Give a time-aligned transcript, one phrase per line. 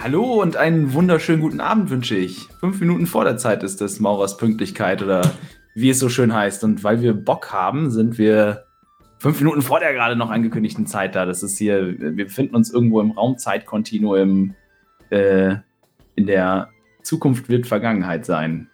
[0.00, 2.46] Hallo und einen wunderschönen guten Abend wünsche ich.
[2.60, 5.28] Fünf Minuten vor der Zeit ist das Maurers Pünktlichkeit oder
[5.74, 6.62] wie es so schön heißt.
[6.62, 8.64] Und weil wir Bock haben, sind wir
[9.18, 11.26] fünf Minuten vor der gerade noch angekündigten Zeit da.
[11.26, 14.54] Das ist hier, wir befinden uns irgendwo im Raumzeitkontinuum
[15.10, 15.56] äh,
[16.14, 16.68] in der
[17.02, 18.68] Zukunft wird Vergangenheit sein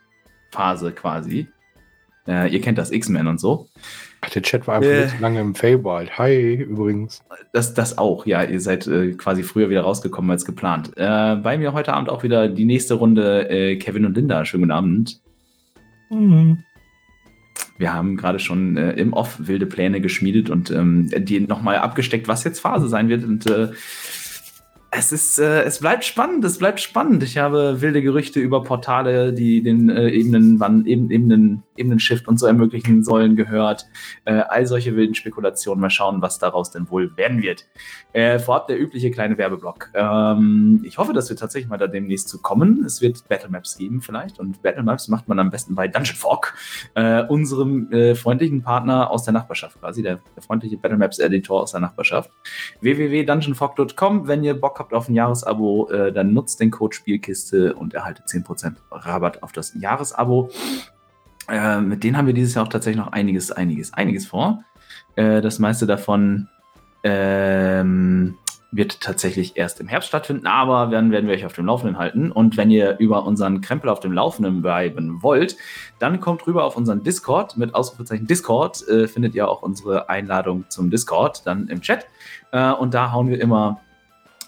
[0.51, 1.49] Phase quasi.
[2.29, 3.71] Äh, ihr kennt das X-Men und so.
[4.25, 6.19] Ach, der Chat war einfach äh, zu lange im Feywild.
[6.19, 7.23] Hi, übrigens.
[7.53, 8.43] Das, das auch, ja.
[8.43, 10.93] Ihr seid äh, quasi früher wieder rausgekommen als geplant.
[10.97, 14.45] Äh, bei mir heute Abend auch wieder die nächste Runde äh, Kevin und Linda.
[14.45, 15.21] Schönen guten Abend.
[16.11, 16.59] Mhm.
[17.77, 22.27] Wir haben gerade schon äh, im Off wilde Pläne geschmiedet und ähm, die nochmal abgesteckt,
[22.29, 23.25] was jetzt Phase sein wird.
[23.25, 23.69] Und äh,
[24.97, 27.23] es ist, äh, es bleibt spannend, es bleibt spannend.
[27.23, 32.39] Ich habe wilde Gerüchte über Portale, die den äh, Ebenen, wann, Eben, Ebenen, Ebenen-Shift und
[32.39, 33.87] so ermöglichen sollen, gehört.
[34.25, 35.81] Äh, all solche wilden Spekulationen.
[35.81, 37.67] Mal schauen, was daraus denn wohl werden wird.
[38.13, 39.91] Äh, vorab der übliche kleine Werbeblock.
[39.95, 42.85] Ähm, ich hoffe, dass wir tatsächlich mal da demnächst zu kommen.
[42.85, 44.39] Es wird Battlemaps geben vielleicht.
[44.39, 46.55] Und Battlemaps macht man am besten bei Dungeon Fork,
[46.95, 51.81] äh, unserem äh, freundlichen Partner aus der Nachbarschaft quasi, der, der freundliche Battlemaps-Editor aus der
[51.81, 52.31] Nachbarschaft.
[52.81, 57.95] www.dungeonfork.com, wenn ihr Bock habt auf ein Jahresabo, äh, dann nutzt den Code Spielkiste und
[57.95, 60.51] erhaltet 10% Rabatt auf das Jahresabo.
[61.49, 64.65] Äh, mit denen haben wir dieses Jahr auch tatsächlich noch einiges, einiges, einiges vor.
[65.17, 66.49] Äh, das meiste davon
[67.03, 68.37] ähm,
[68.77, 72.33] wird tatsächlich erst im Herbst stattfinden, aber werden, werden wir euch auf dem Laufenden halten.
[72.33, 75.57] Und wenn ihr über unseren Krempel auf dem Laufenden bleiben wollt,
[75.99, 77.57] dann kommt rüber auf unseren Discord.
[77.57, 82.07] Mit Ausrufezeichen Discord äh, findet ihr auch unsere Einladung zum Discord dann im Chat.
[82.51, 83.81] Äh, und da hauen wir immer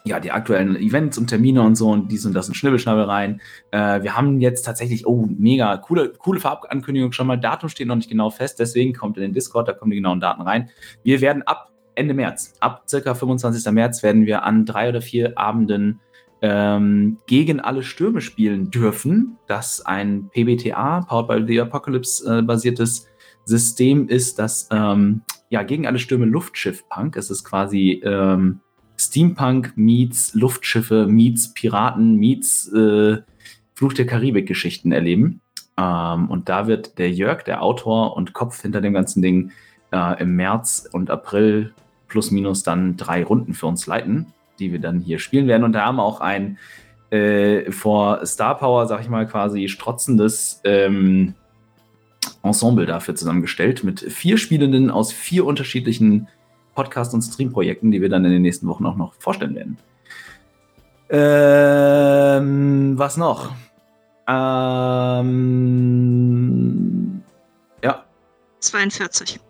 [0.07, 3.41] ja, die aktuellen Events und Termine und so und dies und das und Schnibbelschnabbel rein.
[3.73, 7.37] Äh, wir haben jetzt tatsächlich, oh, mega, coole, coole Fahrtankündigung schon mal.
[7.37, 10.21] Datum steht noch nicht genau fest, deswegen kommt in den Discord, da kommen die genauen
[10.21, 10.71] Daten rein.
[11.03, 13.73] Wir werden ab Ende März, ab circa 25.
[13.73, 16.01] März, werden wir an drei oder vier Abenden
[16.41, 23.09] ähm, gegen alle Stürme spielen dürfen, das ein PBTA, Powered by the Apocalypse, äh, basiertes
[23.45, 27.17] System ist, das ähm, ja gegen alle Stürme Luftschiff-Punk.
[27.17, 28.61] Es ist quasi ähm,
[29.17, 33.23] Steampunk meets Luftschiffe meets Piraten meets äh,
[33.73, 35.41] Fluch der Karibik-Geschichten erleben.
[35.79, 39.53] Ähm, und da wird der Jörg, der Autor und Kopf hinter dem ganzen Ding,
[39.91, 41.73] äh, im März und April
[42.09, 45.65] plus minus dann drei Runden für uns leiten, die wir dann hier spielen werden.
[45.65, 46.59] Und da haben wir auch ein
[47.09, 51.33] äh, vor Star Power, sag ich mal, quasi strotzendes ähm,
[52.43, 56.29] Ensemble dafür zusammengestellt mit vier Spielenden aus vier unterschiedlichen
[56.77, 59.79] Podcast- und Stream-Projekten, die wir dann in den nächsten Wochen auch noch vorstellen werden.
[61.09, 63.53] Ähm, was noch?
[64.29, 65.33] Ähm,
[67.83, 68.05] ja.
[68.61, 69.41] 42.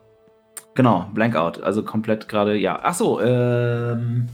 [0.74, 1.62] Genau, Blankout.
[1.62, 2.78] Also komplett gerade, ja.
[2.82, 4.28] Ach so, ähm,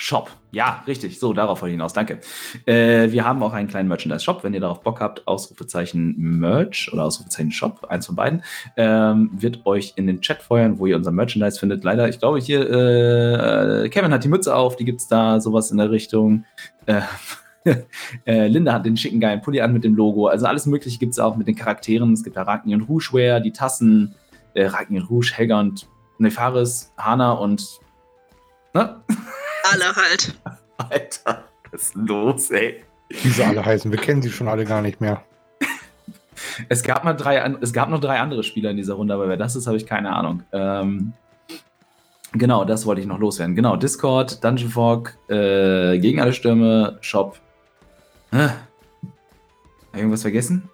[0.00, 0.30] Shop.
[0.50, 1.20] Ja, richtig.
[1.20, 1.92] So, darauf wollte ich hinaus.
[1.92, 2.20] Danke.
[2.64, 4.42] Äh, wir haben auch einen kleinen Merchandise-Shop.
[4.42, 8.42] Wenn ihr darauf Bock habt, Ausrufezeichen Merch oder Ausrufezeichen Shop, eins von beiden,
[8.78, 11.84] ähm, wird euch in den Chat feuern, wo ihr unser Merchandise findet.
[11.84, 15.70] Leider, ich glaube, hier, äh, Kevin hat die Mütze auf, die gibt es da, sowas
[15.70, 16.46] in der Richtung.
[16.86, 17.02] Äh,
[18.24, 20.28] äh, Linda hat den schicken geilen Pulli an mit dem Logo.
[20.28, 22.14] Also alles Mögliche gibt es auch mit den Charakteren.
[22.14, 24.14] Es gibt da Ragni und Rouge die Tassen,
[24.54, 25.86] äh, Ragni und Rouge, Helga und
[26.16, 27.80] Nefaris, Hana und.
[28.72, 29.02] Ne?
[29.70, 30.34] Alle halt.
[30.78, 32.82] Alter, was ist los, ey?
[33.08, 35.22] Wie sie alle heißen, wir kennen sie schon alle gar nicht mehr.
[36.68, 39.36] es, gab mal drei, es gab noch drei andere Spieler in dieser Runde, aber wer
[39.36, 40.42] das ist, habe ich keine Ahnung.
[40.52, 41.12] Ähm,
[42.32, 43.54] genau, das wollte ich noch loswerden.
[43.54, 47.38] Genau, Discord, Dungeon Fork, äh, gegen alle Stürme, Shop.
[48.32, 48.48] Hä?
[49.92, 50.68] Irgendwas vergessen?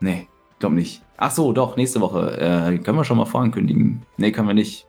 [0.00, 0.28] Nee,
[0.58, 1.02] glaube nicht.
[1.16, 2.36] Ach so, doch, nächste Woche.
[2.38, 4.02] Äh, können wir schon mal vorankündigen?
[4.16, 4.86] Nee, können wir nicht.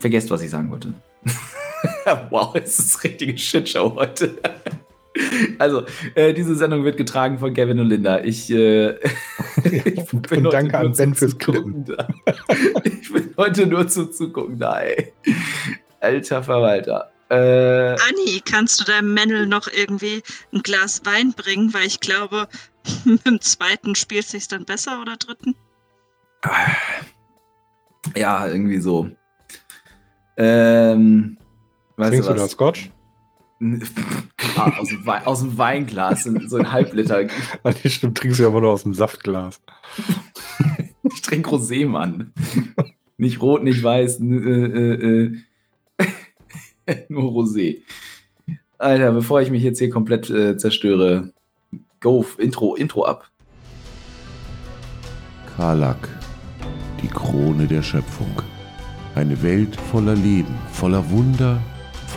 [0.00, 0.94] Vergesst, was ich sagen wollte.
[2.30, 4.38] wow, es ist eine richtige Shitshow heute.
[5.58, 5.84] Also,
[6.14, 8.20] äh, diese Sendung wird getragen von Kevin und Linda.
[8.20, 8.90] Ich, äh,
[9.64, 11.84] ich bin und danke an Ben fürs Klippen.
[12.84, 15.12] Ich bin heute nur zu zugucken da, ey.
[15.98, 17.10] Alter Verwalter.
[17.30, 17.34] Äh,
[17.94, 21.74] Anni, kannst du deinem Männel noch irgendwie ein Glas Wein bringen?
[21.74, 22.46] Weil ich glaube,
[23.04, 25.56] mit dem zweiten spielt es sich dann besser oder dritten?
[28.16, 29.10] Ja, irgendwie so.
[30.36, 31.38] Ähm,
[31.98, 32.90] Weißt Trinkst du, du da Scotch?
[34.56, 37.26] aus, dem aus, dem Weinglas, so ein Halbliter.
[37.64, 39.60] Das stimmt, trinkst du aber nur aus dem Saftglas.
[41.02, 42.32] ich trinke Rosé, Mann.
[43.16, 45.32] Nicht rot, nicht weiß, äh, äh,
[46.86, 46.94] äh.
[47.08, 47.82] nur Rosé.
[48.78, 51.32] Alter, bevor ich mich jetzt hier komplett äh, zerstöre,
[51.98, 53.28] go, Intro, Intro ab.
[55.56, 56.08] Karlak,
[57.02, 58.40] die Krone der Schöpfung.
[59.16, 61.60] Eine Welt voller Leben, voller Wunder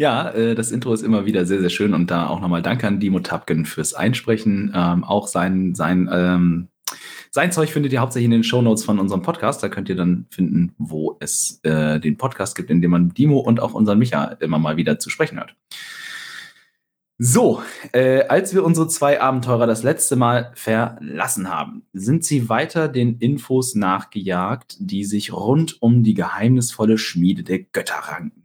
[0.00, 2.86] Ja, äh, das Intro ist immer wieder sehr, sehr schön und da auch nochmal Danke
[2.86, 4.72] an Dimo Tapken fürs Einsprechen.
[4.74, 6.68] Ähm, auch sein, sein, ähm,
[7.30, 9.62] sein Zeug findet ihr hauptsächlich in den Shownotes von unserem Podcast.
[9.62, 13.40] Da könnt ihr dann finden, wo es äh, den Podcast gibt, in dem man Dimo
[13.40, 15.54] und auch unseren Micha immer mal wieder zu sprechen hört.
[17.18, 17.62] So,
[17.92, 23.18] äh, als wir unsere zwei Abenteurer das letzte Mal verlassen haben, sind sie weiter den
[23.18, 28.39] Infos nachgejagt, die sich rund um die geheimnisvolle Schmiede der Götter ranken.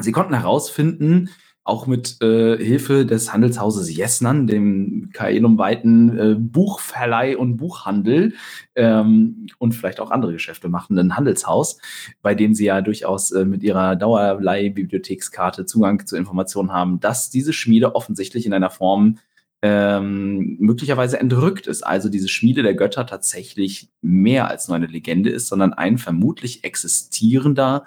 [0.00, 1.30] Sie konnten herausfinden,
[1.62, 8.34] auch mit äh, Hilfe des Handelshauses Jessnern, dem kaelumweiten äh, Buchverleih und Buchhandel
[8.74, 11.78] ähm, und vielleicht auch andere Geschäfte machenden Handelshaus,
[12.22, 17.52] bei dem sie ja durchaus äh, mit ihrer Dauerleih-Bibliothekskarte Zugang zu Informationen haben, dass diese
[17.52, 19.18] Schmiede offensichtlich in einer Form
[19.62, 21.82] ähm, möglicherweise entrückt ist.
[21.82, 26.64] Also diese Schmiede der Götter tatsächlich mehr als nur eine Legende ist, sondern ein vermutlich
[26.64, 27.84] existierender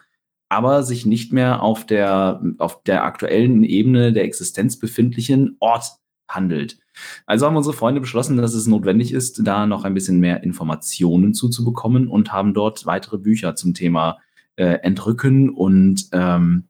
[0.54, 5.94] aber sich nicht mehr auf der, auf der aktuellen Ebene der Existenz befindlichen Ort
[6.28, 6.78] handelt.
[7.26, 11.34] Also haben unsere Freunde beschlossen, dass es notwendig ist, da noch ein bisschen mehr Informationen
[11.34, 14.20] zuzubekommen und haben dort weitere Bücher zum Thema
[14.56, 16.66] äh, Entrücken und ähm,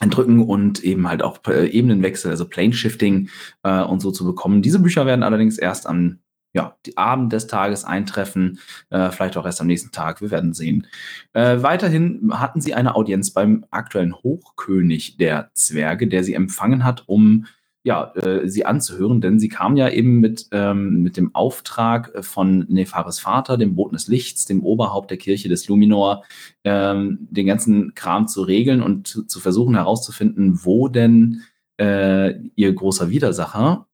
[0.00, 3.28] Entrücken und eben halt auch äh, Ebenenwechsel, also Plane Shifting
[3.62, 4.60] äh, und so zu bekommen.
[4.60, 6.18] Diese Bücher werden allerdings erst am
[6.52, 8.58] ja, die Abend des Tages eintreffen,
[8.90, 10.86] äh, vielleicht auch erst am nächsten Tag, wir werden sehen.
[11.32, 17.04] Äh, weiterhin hatten sie eine Audienz beim aktuellen Hochkönig der Zwerge, der sie empfangen hat,
[17.06, 17.46] um
[17.84, 22.64] ja, äh, sie anzuhören, denn sie kam ja eben mit, ähm, mit dem Auftrag von
[22.68, 26.22] Nefares Vater, dem Boten des Lichts, dem Oberhaupt der Kirche des Luminor,
[26.62, 31.42] ähm, den ganzen Kram zu regeln und zu, zu versuchen herauszufinden, wo denn
[31.80, 33.88] äh, ihr großer Widersacher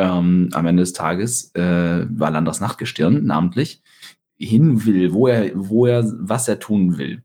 [0.00, 3.82] ähm, am Ende des Tages äh, war Landers Nachtgestirn namentlich
[4.36, 7.22] hin will, wo er, wo er, was er tun will.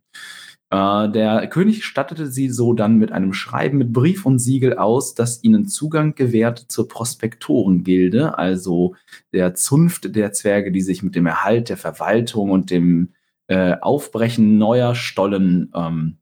[0.69, 5.15] Äh, der König stattete sie so dann mit einem Schreiben mit Brief und Siegel aus,
[5.15, 8.95] das ihnen Zugang gewährt zur Prospektorengilde, also
[9.31, 13.13] der Zunft der Zwerge, die sich mit dem Erhalt der Verwaltung und dem
[13.47, 16.17] äh, Aufbrechen neuer Stollen ähm,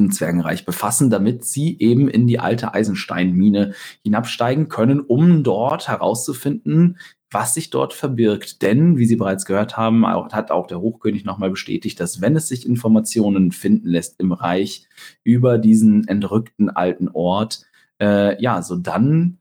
[0.00, 6.98] in Zwergenreich befassen, damit sie eben in die alte Eisensteinmine hinabsteigen können, um dort herauszufinden,
[7.30, 8.62] was sich dort verbirgt.
[8.62, 12.48] Denn, wie Sie bereits gehört haben, hat auch der Hochkönig nochmal bestätigt, dass wenn es
[12.48, 14.88] sich Informationen finden lässt im Reich
[15.22, 17.62] über diesen entrückten alten Ort,
[18.00, 19.38] äh, ja, so dann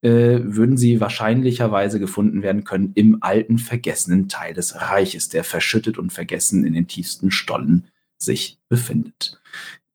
[0.00, 5.98] äh, würden sie wahrscheinlicherweise gefunden werden können im alten vergessenen Teil des Reiches, der verschüttet
[5.98, 9.40] und vergessen in den tiefsten Stollen sich befindet.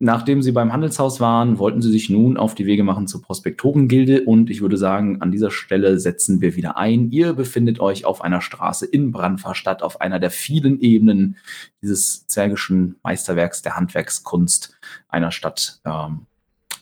[0.04, 4.24] Nachdem sie beim Handelshaus waren, wollten sie sich nun auf die Wege machen zur Prospektorengilde
[4.24, 7.10] und ich würde sagen, an dieser Stelle setzen wir wieder ein.
[7.12, 11.38] Ihr befindet euch auf einer Straße in Brandverstadt, auf einer der vielen Ebenen
[11.82, 14.78] dieses zwergischen Meisterwerks der Handwerkskunst
[15.08, 15.80] einer Stadt.
[15.86, 16.26] Ähm,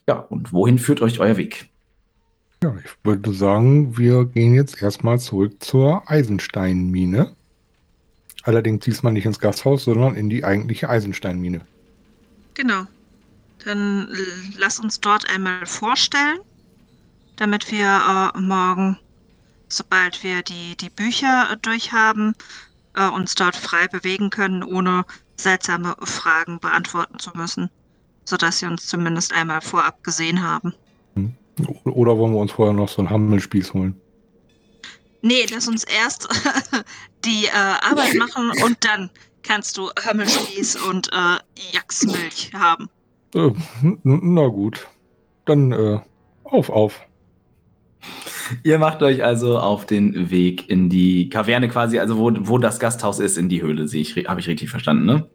[0.10, 1.70] ja, und wohin führt euch euer Weg?
[2.64, 7.34] Ja, ich würde sagen, wir gehen jetzt erstmal zurück zur Eisensteinmine.
[8.42, 11.62] Allerdings diesmal nicht ins Gasthaus, sondern in die eigentliche Eisensteinmine.
[12.56, 12.88] Genau.
[13.66, 14.08] Dann
[14.58, 16.40] lass uns dort einmal vorstellen,
[17.36, 18.98] damit wir äh, morgen,
[19.68, 22.36] sobald wir die, die Bücher durchhaben,
[22.96, 27.70] äh, uns dort frei bewegen können, ohne seltsame Fragen beantworten zu müssen,
[28.26, 30.74] sodass sie uns zumindest einmal vorab gesehen haben.
[31.16, 31.36] Hm.
[31.86, 34.00] Oder wollen wir uns vorher noch so einen Hammelspieß holen?
[35.22, 36.28] Nee, lass uns erst
[37.26, 39.12] die äh, Arbeit machen und dann
[39.44, 41.38] kannst du Hammelspieß und äh,
[41.74, 42.90] Jacksmilch haben.
[43.36, 43.52] Äh,
[44.04, 44.88] na gut.
[45.46, 46.00] Dann äh,
[46.44, 47.02] auf, auf.
[48.64, 52.80] Ihr macht euch also auf den Weg in die Kaverne quasi, also wo, wo das
[52.80, 55.28] Gasthaus ist, in die Höhle, sehe ich, habe ich richtig verstanden, ne?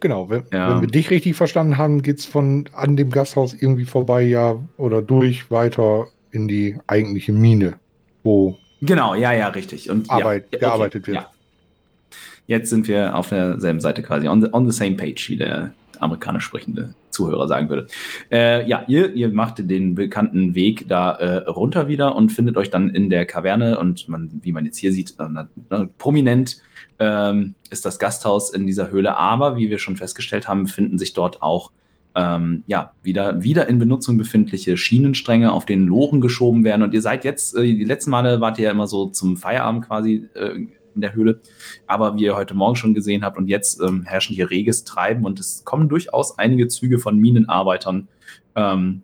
[0.00, 0.70] Genau, wenn, ja.
[0.70, 4.56] wenn wir dich richtig verstanden haben, geht es von an dem Gasthaus irgendwie vorbei, ja,
[4.76, 7.74] oder durch weiter in die eigentliche Mine,
[8.22, 9.90] wo Genau, ja, ja, richtig.
[9.90, 11.22] Und Arbeit, ja, gearbeitet okay, wird.
[11.22, 11.30] Ja.
[12.46, 15.72] Jetzt sind wir auf derselben Seite quasi, on the, on the same page, wie der
[16.04, 17.86] amerikanisch sprechende Zuhörer sagen würde.
[18.30, 22.70] Äh, ja, ihr, ihr macht den bekannten Weg da äh, runter wieder und findet euch
[22.70, 26.58] dann in der Kaverne und man, wie man jetzt hier sieht, äh, prominent
[26.98, 31.12] ähm, ist das Gasthaus in dieser Höhle, aber wie wir schon festgestellt haben, finden sich
[31.12, 31.70] dort auch
[32.14, 36.82] ähm, ja, wieder, wieder in Benutzung befindliche Schienenstränge auf den Loren geschoben werden.
[36.82, 39.86] Und ihr seid jetzt, äh, die letzten Male wart ihr ja immer so zum Feierabend
[39.86, 41.40] quasi äh, in der Höhle.
[41.86, 45.24] Aber wie ihr heute Morgen schon gesehen habt, und jetzt ähm, herrschen hier reges Treiben
[45.24, 48.08] und es kommen durchaus einige Züge von Minenarbeitern
[48.56, 49.02] ähm,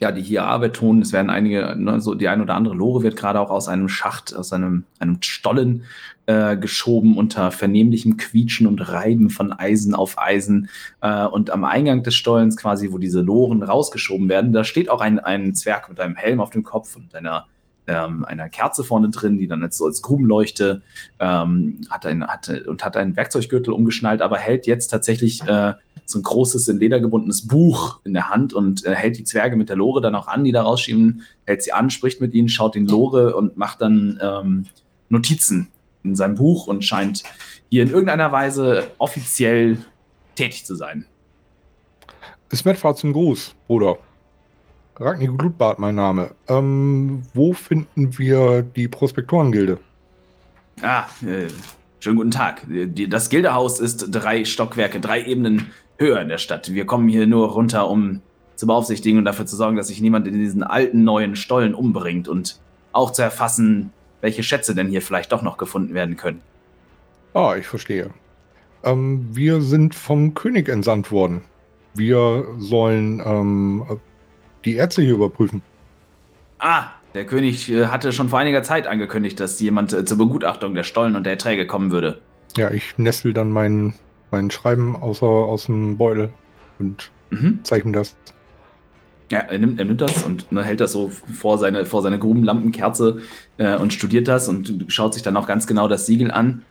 [0.00, 1.02] ja, die hier Arbeit tun.
[1.02, 3.88] Es werden einige, ne, so die ein oder andere Lore wird gerade auch aus einem
[3.88, 5.84] Schacht, aus einem, einem Stollen
[6.24, 10.70] äh, geschoben unter vernehmlichem Quietschen und Reiben von Eisen auf Eisen.
[11.02, 15.02] Äh, und am Eingang des Stollens quasi, wo diese Loren rausgeschoben werden, da steht auch
[15.02, 17.46] ein, ein Zwerg mit einem Helm auf dem Kopf und einer
[17.86, 20.82] ähm, einer Kerze vorne drin, die dann jetzt so als Grubenleuchte
[21.18, 26.18] ähm, hat, ein, hat und hat einen Werkzeuggürtel umgeschnallt, aber hält jetzt tatsächlich äh, so
[26.18, 29.68] ein großes in Leder gebundenes Buch in der Hand und äh, hält die Zwerge mit
[29.68, 32.74] der Lore dann auch an, die da rausschieben, hält sie an, spricht mit ihnen, schaut
[32.74, 34.66] den Lore und macht dann ähm,
[35.08, 35.68] Notizen
[36.02, 37.22] in seinem Buch und scheint
[37.70, 39.78] hier in irgendeiner Weise offiziell
[40.34, 41.06] tätig zu sein.
[42.52, 43.98] Smetfahrt zum Gruß, Bruder.
[45.00, 46.32] Ragnar Glutbart, mein Name.
[46.46, 49.78] Ähm, wo finden wir die Prospektorengilde?
[50.82, 51.48] Ah, äh,
[52.00, 52.66] schönen guten Tag.
[53.08, 56.74] Das Gildehaus ist drei Stockwerke, drei Ebenen höher in der Stadt.
[56.74, 58.20] Wir kommen hier nur runter, um
[58.56, 62.28] zu beaufsichtigen und dafür zu sorgen, dass sich niemand in diesen alten neuen Stollen umbringt
[62.28, 62.60] und
[62.92, 66.42] auch zu erfassen, welche Schätze denn hier vielleicht doch noch gefunden werden können.
[67.32, 68.10] Ah, ich verstehe.
[68.84, 71.40] Ähm, wir sind vom König entsandt worden.
[71.94, 74.00] Wir sollen ähm,
[74.64, 75.62] die Ärzte hier überprüfen.
[76.58, 80.74] Ah, der König äh, hatte schon vor einiger Zeit angekündigt, dass jemand äh, zur Begutachtung
[80.74, 82.20] der Stollen und der Erträge kommen würde.
[82.56, 83.94] Ja, ich nestel dann mein,
[84.30, 86.30] mein Schreiben außer, aus dem Beutel
[86.78, 87.60] und mhm.
[87.62, 88.16] zeichne das.
[89.30, 92.18] Ja, er nimmt, er nimmt das und ne, hält das so vor seine, vor seine
[92.18, 93.20] Grubenlampenkerze
[93.58, 96.62] äh, und studiert das und schaut sich dann auch ganz genau das Siegel an.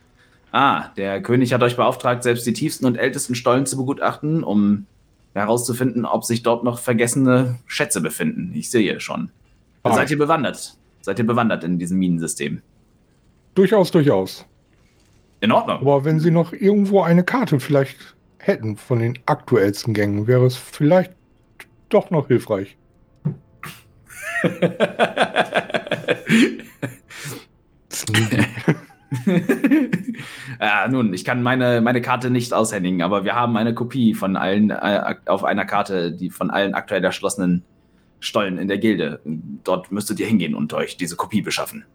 [0.51, 4.87] Ah, der König hat euch beauftragt, selbst die tiefsten und ältesten Stollen zu begutachten, um
[5.33, 8.51] herauszufinden, ob sich dort noch vergessene Schätze befinden.
[8.53, 9.31] Ich sehe schon.
[9.83, 9.93] Ah.
[9.93, 10.77] Seid ihr bewandert?
[11.01, 12.61] Seid ihr bewandert in diesem Minensystem?
[13.55, 14.45] Durchaus, durchaus.
[15.41, 15.77] In Ordnung.
[15.77, 20.55] Aber wenn Sie noch irgendwo eine Karte vielleicht hätten von den aktuellsten Gängen, wäre es
[20.55, 21.13] vielleicht
[21.89, 22.77] doch noch hilfreich.
[30.59, 34.35] ja, nun, ich kann meine, meine Karte nicht aushändigen, aber wir haben eine Kopie von
[34.35, 37.63] allen äh, auf einer Karte, die von allen aktuell erschlossenen
[38.19, 39.21] Stollen in der Gilde.
[39.63, 41.85] Dort müsstet ihr hingehen und euch diese Kopie beschaffen.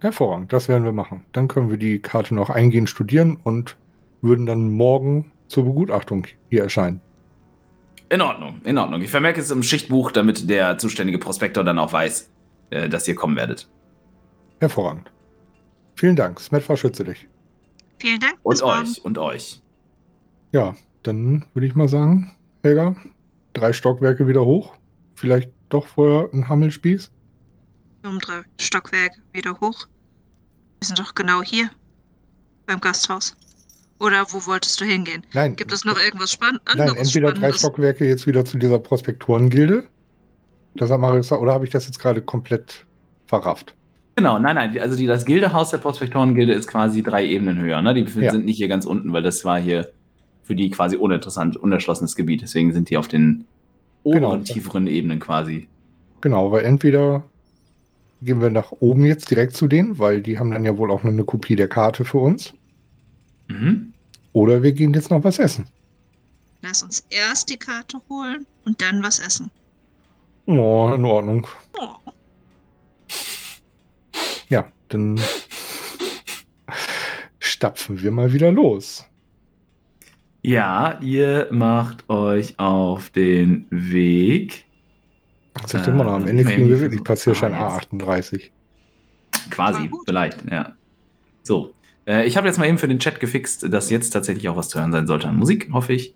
[0.00, 1.24] Hervorragend, das werden wir machen.
[1.32, 3.76] Dann können wir die Karte noch eingehend studieren und
[4.22, 7.00] würden dann morgen zur Begutachtung hier erscheinen.
[8.08, 9.02] In Ordnung, in Ordnung.
[9.02, 12.30] Ich vermerke es im Schichtbuch, damit der zuständige Prospektor dann auch weiß,
[12.70, 13.68] äh, dass ihr kommen werdet.
[14.58, 15.10] Hervorragend.
[16.00, 16.40] Vielen Dank.
[16.40, 17.28] Smetfa, schütze dich.
[17.98, 18.38] Vielen Dank.
[18.42, 19.60] Und euch, und euch.
[20.50, 22.96] Ja, dann würde ich mal sagen, Helga,
[23.52, 24.72] drei Stockwerke wieder hoch.
[25.14, 27.10] Vielleicht doch vorher ein Hammelspieß?
[28.02, 29.88] Um drei Stockwerke wieder hoch.
[30.78, 31.68] Wir sind doch genau hier.
[32.64, 33.36] Beim Gasthaus.
[33.98, 35.22] Oder wo wolltest du hingehen?
[35.34, 35.54] Nein.
[35.54, 36.76] Gibt es noch irgendwas Spannendes?
[36.76, 39.86] Nein, entweder drei Stockwerke jetzt wieder zu dieser Prospektorengilde.
[40.76, 42.86] Das hat Marius, oder habe ich das jetzt gerade komplett
[43.26, 43.74] verrafft?
[44.20, 44.78] Genau, nein, nein.
[44.78, 47.80] Also die, das Gildehaus der Prospektorengilde ist quasi drei Ebenen höher.
[47.80, 47.94] Ne?
[47.94, 48.30] Die ja.
[48.30, 49.88] sind nicht hier ganz unten, weil das war hier
[50.42, 52.42] für die quasi uninteressant, unerschlossenes Gebiet.
[52.42, 53.46] Deswegen sind die auf den
[54.02, 54.36] oberen, genau.
[54.44, 55.68] tieferen Ebenen quasi.
[56.20, 57.24] Genau, weil entweder
[58.20, 61.02] gehen wir nach oben jetzt direkt zu denen, weil die haben dann ja wohl auch
[61.02, 62.52] noch eine Kopie der Karte für uns.
[63.48, 63.94] Mhm.
[64.34, 65.64] Oder wir gehen jetzt noch was essen.
[66.60, 69.50] Lass uns erst die Karte holen und dann was essen.
[70.44, 71.46] Oh, in Ordnung.
[71.80, 72.10] Oh.
[74.90, 75.20] Dann
[77.38, 79.06] stapfen wir mal wieder los.
[80.42, 84.64] Ja, ihr macht euch auf den Weg.
[85.54, 86.14] Das ist äh, immer noch.
[86.14, 88.50] Am Ende kriegen wir wirklich Passierschein A38.
[89.50, 90.72] Quasi, vielleicht, ja.
[91.42, 91.74] So.
[92.06, 94.68] Äh, ich habe jetzt mal eben für den Chat gefixt, dass jetzt tatsächlich auch was
[94.68, 96.14] zu hören sein sollte an Musik, hoffe ich.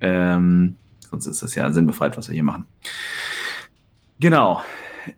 [0.00, 0.76] Ähm,
[1.10, 2.66] sonst ist das ja sinnbefreit, was wir hier machen.
[4.20, 4.62] Genau.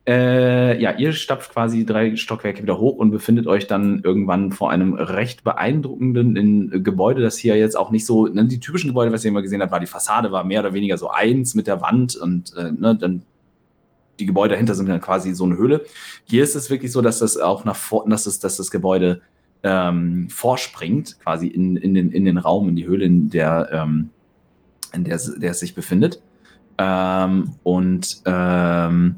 [0.06, 4.70] Äh, ja, ihr stapft quasi drei Stockwerke wieder hoch und befindet euch dann irgendwann vor
[4.70, 9.12] einem recht beeindruckenden in, Gebäude, das hier jetzt auch nicht so, ne, die typischen Gebäude,
[9.12, 11.66] was ihr immer gesehen habt, war die Fassade, war mehr oder weniger so eins mit
[11.66, 13.22] der Wand und äh, ne, dann
[14.18, 15.84] die Gebäude dahinter sind dann quasi so eine Höhle.
[16.24, 19.22] Hier ist es wirklich so, dass das auch nach vorne, dass, das, dass das Gebäude
[19.62, 24.10] ähm, vorspringt, quasi in, in, den, in den Raum, in die Höhle, in der, ähm,
[24.92, 26.20] in der, der es sich befindet.
[26.78, 29.16] Ähm, und ähm,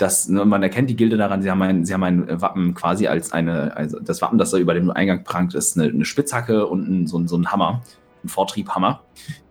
[0.00, 3.06] das, ne, man erkennt die Gilde daran, sie haben ein, sie haben ein Wappen quasi
[3.06, 6.66] als eine, also das Wappen, das da über dem Eingang prangt, ist eine, eine Spitzhacke
[6.66, 7.82] und ein, so, so ein Hammer.
[8.22, 9.02] einen Vortriebhammer.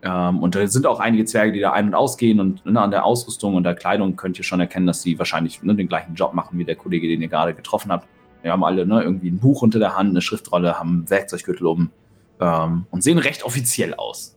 [0.01, 2.91] Ähm, und da sind auch einige Zwerge, die da ein- und ausgehen und ne, an
[2.91, 6.15] der Ausrüstung und der Kleidung könnt ihr schon erkennen, dass sie wahrscheinlich ne, den gleichen
[6.15, 8.07] Job machen wie der Kollege, den ihr gerade getroffen habt.
[8.41, 11.67] Wir haben alle ne, irgendwie ein Buch unter der Hand, eine Schriftrolle, haben einen Werkzeuggürtel
[11.67, 11.91] um
[12.39, 14.35] ähm, und sehen recht offiziell aus.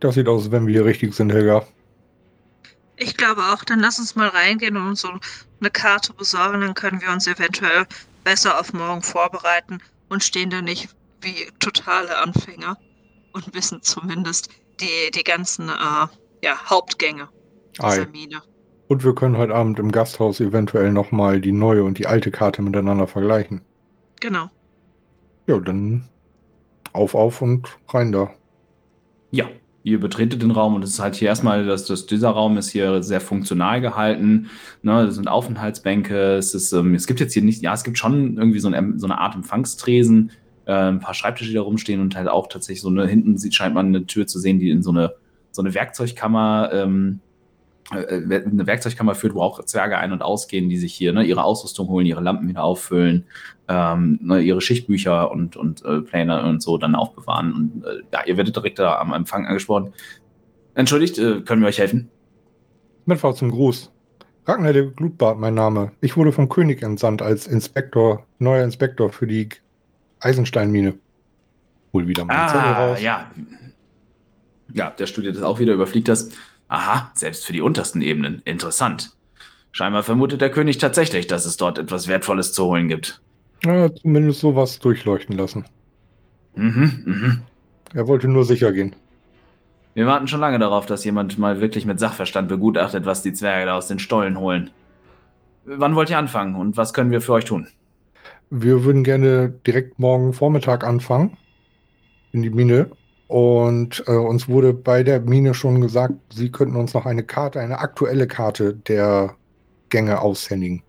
[0.00, 1.64] Das sieht aus, wenn wir hier richtig sind, Helga.
[2.96, 5.10] Ich glaube auch, dann lass uns mal reingehen und uns so
[5.60, 7.86] eine Karte besorgen, dann können wir uns eventuell
[8.22, 10.88] besser auf morgen vorbereiten und stehen da nicht
[11.20, 12.76] wie totale Anfänger
[13.32, 14.48] und wissen zumindest
[14.80, 16.06] die, die ganzen äh,
[16.42, 17.28] ja, Hauptgänge
[17.78, 18.06] dieser Ei.
[18.06, 18.42] Mine.
[18.86, 22.62] Und wir können heute Abend im Gasthaus eventuell nochmal die neue und die alte Karte
[22.62, 23.62] miteinander vergleichen.
[24.20, 24.50] Genau.
[25.46, 26.08] Ja, dann
[26.92, 28.30] auf, auf und rein da.
[29.30, 29.48] Ja,
[29.84, 32.70] ihr betretet den Raum und es ist halt hier erstmal, dass das, dieser Raum ist
[32.70, 34.48] hier sehr funktional gehalten.
[34.82, 36.36] Ne, das sind Aufenthaltsbänke.
[36.36, 38.98] Es, ist, ähm, es gibt jetzt hier nicht, ja, es gibt schon irgendwie so, ein,
[38.98, 40.32] so eine Art Empfangstresen,
[40.64, 43.54] äh, ein paar Schreibtische, die da rumstehen und halt auch tatsächlich so eine, hinten sieht,
[43.54, 45.12] scheint man eine Tür zu sehen, die in so eine,
[45.50, 47.33] so eine Werkzeugkammer, ähm, äh,
[47.90, 51.88] eine Werkzeugkammer führt, wo auch Zwerge ein- und ausgehen, die sich hier ne, ihre Ausrüstung
[51.88, 53.26] holen, ihre Lampen wieder auffüllen,
[53.68, 57.52] ähm, ne, ihre Schichtbücher und, und äh, Pläne und so dann aufbewahren.
[57.52, 59.92] Und äh, ja, ihr werdet direkt da am Empfang angesprochen.
[60.74, 62.08] Entschuldigt, äh, können wir euch helfen?
[63.04, 63.90] Mitfahrt zum Gruß.
[64.46, 65.92] Ragnar der Glutbart, mein Name.
[66.00, 69.48] Ich wurde vom König entsandt als Inspektor, neuer Inspektor für die
[70.20, 70.94] Eisensteinmine.
[71.92, 73.02] Hol wieder Zettel Ah, raus.
[73.02, 73.30] ja.
[74.72, 76.30] Ja, der studiert das auch wieder, überfliegt das.
[76.68, 78.42] Aha, selbst für die untersten Ebenen.
[78.44, 79.12] Interessant.
[79.72, 83.20] Scheinbar vermutet der König tatsächlich, dass es dort etwas Wertvolles zu holen gibt.
[83.64, 85.64] Ja, zumindest sowas durchleuchten lassen.
[86.54, 87.42] Mhm, mhm.
[87.92, 88.94] Er wollte nur sicher gehen.
[89.94, 93.66] Wir warten schon lange darauf, dass jemand mal wirklich mit Sachverstand begutachtet, was die Zwerge
[93.66, 94.70] da aus den Stollen holen.
[95.64, 97.68] Wann wollt ihr anfangen und was können wir für euch tun?
[98.50, 101.36] Wir würden gerne direkt morgen Vormittag anfangen
[102.32, 102.90] in die Mine.
[103.26, 107.60] Und äh, uns wurde bei der Mine schon gesagt, Sie könnten uns noch eine Karte,
[107.60, 109.36] eine aktuelle Karte der
[109.88, 110.82] Gänge aushändigen.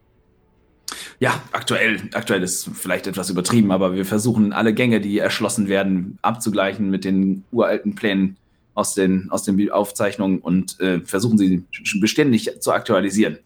[1.20, 6.20] Ja, aktuell, aktuell ist vielleicht etwas übertrieben, aber wir versuchen alle Gänge, die erschlossen werden,
[6.22, 8.38] abzugleichen mit den uralten Plänen
[8.74, 11.64] aus den, aus den Aufzeichnungen und äh, versuchen sie
[12.00, 13.40] beständig zu aktualisieren.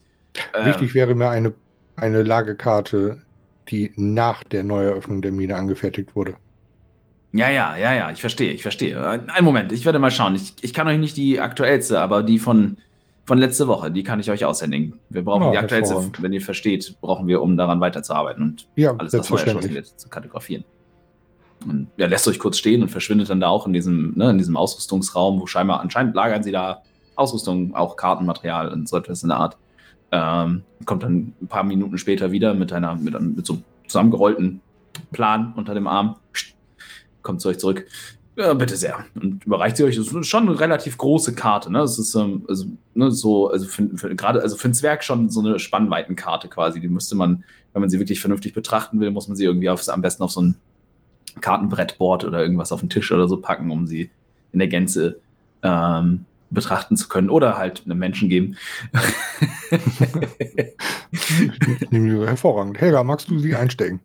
[0.53, 1.53] Äh, Wichtig wäre mir eine,
[1.95, 3.21] eine Lagekarte,
[3.69, 6.35] die nach der Neueröffnung der Mine angefertigt wurde.
[7.31, 9.07] Ja, ja, ja, ja, ich verstehe, ich verstehe.
[9.07, 10.35] Einen Moment, ich werde mal schauen.
[10.35, 12.77] Ich, ich kann euch nicht die aktuellste, aber die von,
[13.25, 14.99] von letzte Woche, die kann ich euch aushändigen.
[15.09, 18.91] Wir brauchen Ja, die aktuellste, wenn ihr versteht, brauchen wir, um daran weiterzuarbeiten und Ja,
[18.91, 19.75] alles, was erschlossen selbstverständlich.
[19.75, 20.63] wird, zu kartografieren.
[21.67, 24.37] Und er lässt euch kurz stehen und verschwindet dann da auch in diesem, ne, in
[24.37, 26.81] diesem Ausrüstungsraum, wo scheinbar anscheinend lagern sie da
[27.15, 29.57] Ausrüstung, auch Kartenmaterial und so etwas in der Art.
[30.11, 34.61] Ähm, kommt dann ein paar Minuten später wieder mit einer, mit, mit so einem zusammengerollten
[35.11, 36.15] Plan unter dem Arm.
[37.21, 37.85] Kommt zu euch zurück.
[38.35, 39.05] Ja, bitte sehr.
[39.15, 39.97] Und überreicht sie euch.
[39.97, 41.79] Das ist schon eine relativ große Karte, ne?
[41.79, 45.29] Das ist ähm, also, ne, so, also für, für, gerade, also für ein Zwerg schon
[45.29, 46.79] so eine Spannweitenkarte quasi.
[46.79, 49.87] Die müsste man, wenn man sie wirklich vernünftig betrachten will, muss man sie irgendwie auf,
[49.89, 50.55] am besten auf so ein
[51.41, 54.09] Kartenbrettboard oder irgendwas auf den Tisch oder so packen, um sie
[54.53, 55.19] in der Gänze
[55.61, 58.55] ähm, betrachten zu können oder halt einem Menschen geben.
[61.11, 62.79] Ich nehme die Hervorragend.
[62.79, 63.99] Helga, magst du sie einstecken?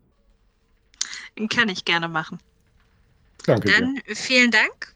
[1.51, 2.39] Kann ich gerne machen.
[3.47, 3.81] Danke dir.
[3.81, 4.95] Dann vielen Dank.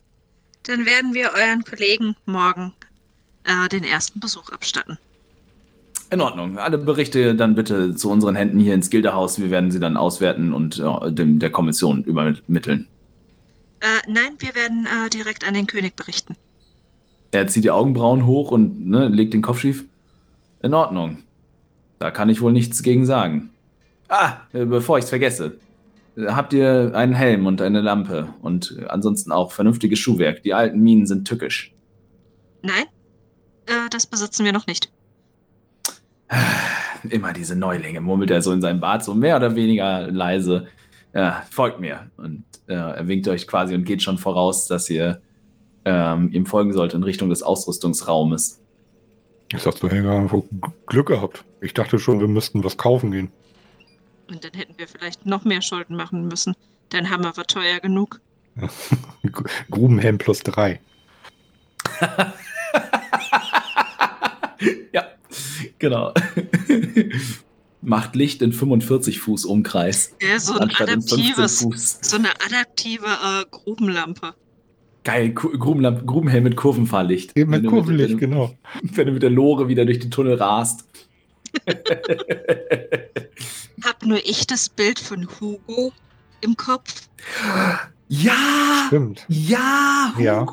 [0.65, 2.73] Dann werden wir euren Kollegen morgen
[3.45, 4.99] äh, den ersten Besuch abstatten.
[6.11, 6.59] In Ordnung.
[6.59, 9.39] Alle Berichte dann bitte zu unseren Händen hier ins Gildehaus.
[9.39, 12.87] Wir werden sie dann auswerten und ja, dem, der Kommission übermitteln.
[13.81, 16.37] Äh, nein, wir werden äh, direkt an den König berichten.
[17.31, 19.85] Er zieht die Augenbrauen hoch und ne, legt den Kopf schief.
[20.63, 21.19] In Ordnung.
[21.99, 23.51] Da kann ich wohl nichts gegen sagen.
[24.09, 25.59] Ah, äh, bevor ich es vergesse.
[26.27, 30.43] Habt ihr einen Helm und eine Lampe und ansonsten auch vernünftiges Schuhwerk?
[30.43, 31.75] Die alten Minen sind tückisch.
[32.63, 32.85] Nein,
[33.67, 34.91] äh, das besitzen wir noch nicht.
[37.11, 40.67] Immer diese Neulinge, murmelt er so in seinem Bart, so mehr oder weniger leise.
[41.15, 42.11] Ja, folgt mir.
[42.17, 45.21] Und äh, er winkt euch quasi und geht schon voraus, dass ihr
[45.85, 48.61] ähm, ihm folgen sollt in Richtung des Ausrüstungsraumes.
[49.53, 50.29] Ich sag zu Helga,
[50.87, 51.45] Glück gehabt.
[51.61, 53.31] Ich dachte schon, wir müssten was kaufen gehen.
[54.29, 56.55] Und dann hätten wir vielleicht noch mehr Schulden machen müssen.
[56.91, 58.21] Dein Hammer war teuer genug.
[59.71, 60.81] Grubenhelm plus drei.
[64.93, 65.05] ja,
[65.79, 66.13] genau.
[67.81, 70.15] Macht Licht in 45 Fuß Umkreis.
[70.21, 71.99] Ja, so ein anstatt in 15 adaptives, Fuß.
[72.03, 74.35] so eine adaptive äh, Grubenlampe.
[75.05, 77.37] Geil, Ku- Grubenlamp- Grubenhelm mit Kurvenfahrlicht.
[77.37, 78.55] Eben mit Kurvenlicht, wenn, du- genau.
[78.83, 80.85] wenn du mit der Lore wieder durch den Tunnel rast.
[83.85, 85.93] Hab nur ich das Bild von Hugo
[86.41, 87.09] im Kopf?
[88.09, 88.85] Ja!
[88.87, 89.25] Stimmt.
[89.29, 90.15] Ja!
[90.19, 90.47] Ja.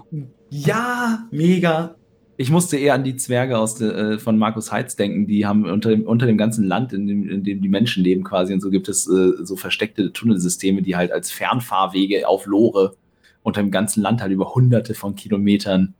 [0.50, 1.96] Ja, mega.
[2.38, 5.66] Ich musste eher an die Zwerge aus de, äh, von Markus Heitz denken, die haben
[5.66, 8.60] unter dem, unter dem ganzen Land, in dem, in dem die Menschen leben quasi, und
[8.60, 12.96] so gibt es äh, so versteckte Tunnelsysteme, die halt als Fernfahrwege auf Lore
[13.42, 15.94] unter dem ganzen Land halt über hunderte von Kilometern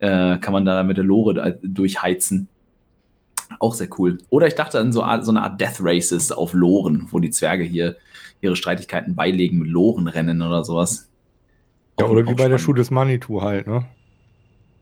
[0.00, 2.48] äh, kann man da mit der Lore durchheizen.
[3.60, 4.18] Auch sehr cool.
[4.30, 7.64] Oder ich dachte an so, so eine Art Death Races auf Loren, wo die Zwerge
[7.64, 7.96] hier
[8.40, 11.08] ihre Streitigkeiten beilegen mit Lorenrennen oder sowas.
[11.98, 13.84] Ja, oder wie bei der Schuh des Manitou halt, ne?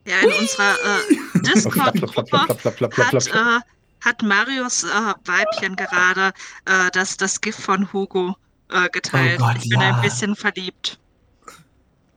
[0.05, 3.59] Ja, in unserer äh, Discord-Gruppe hat, äh,
[4.01, 4.87] hat Marius äh,
[5.25, 6.33] Weibchen gerade
[6.65, 8.35] äh, das, das Gift von Hugo
[8.71, 9.39] äh, geteilt.
[9.41, 9.95] Oh Gott, ich bin ja.
[9.95, 10.99] ein bisschen verliebt.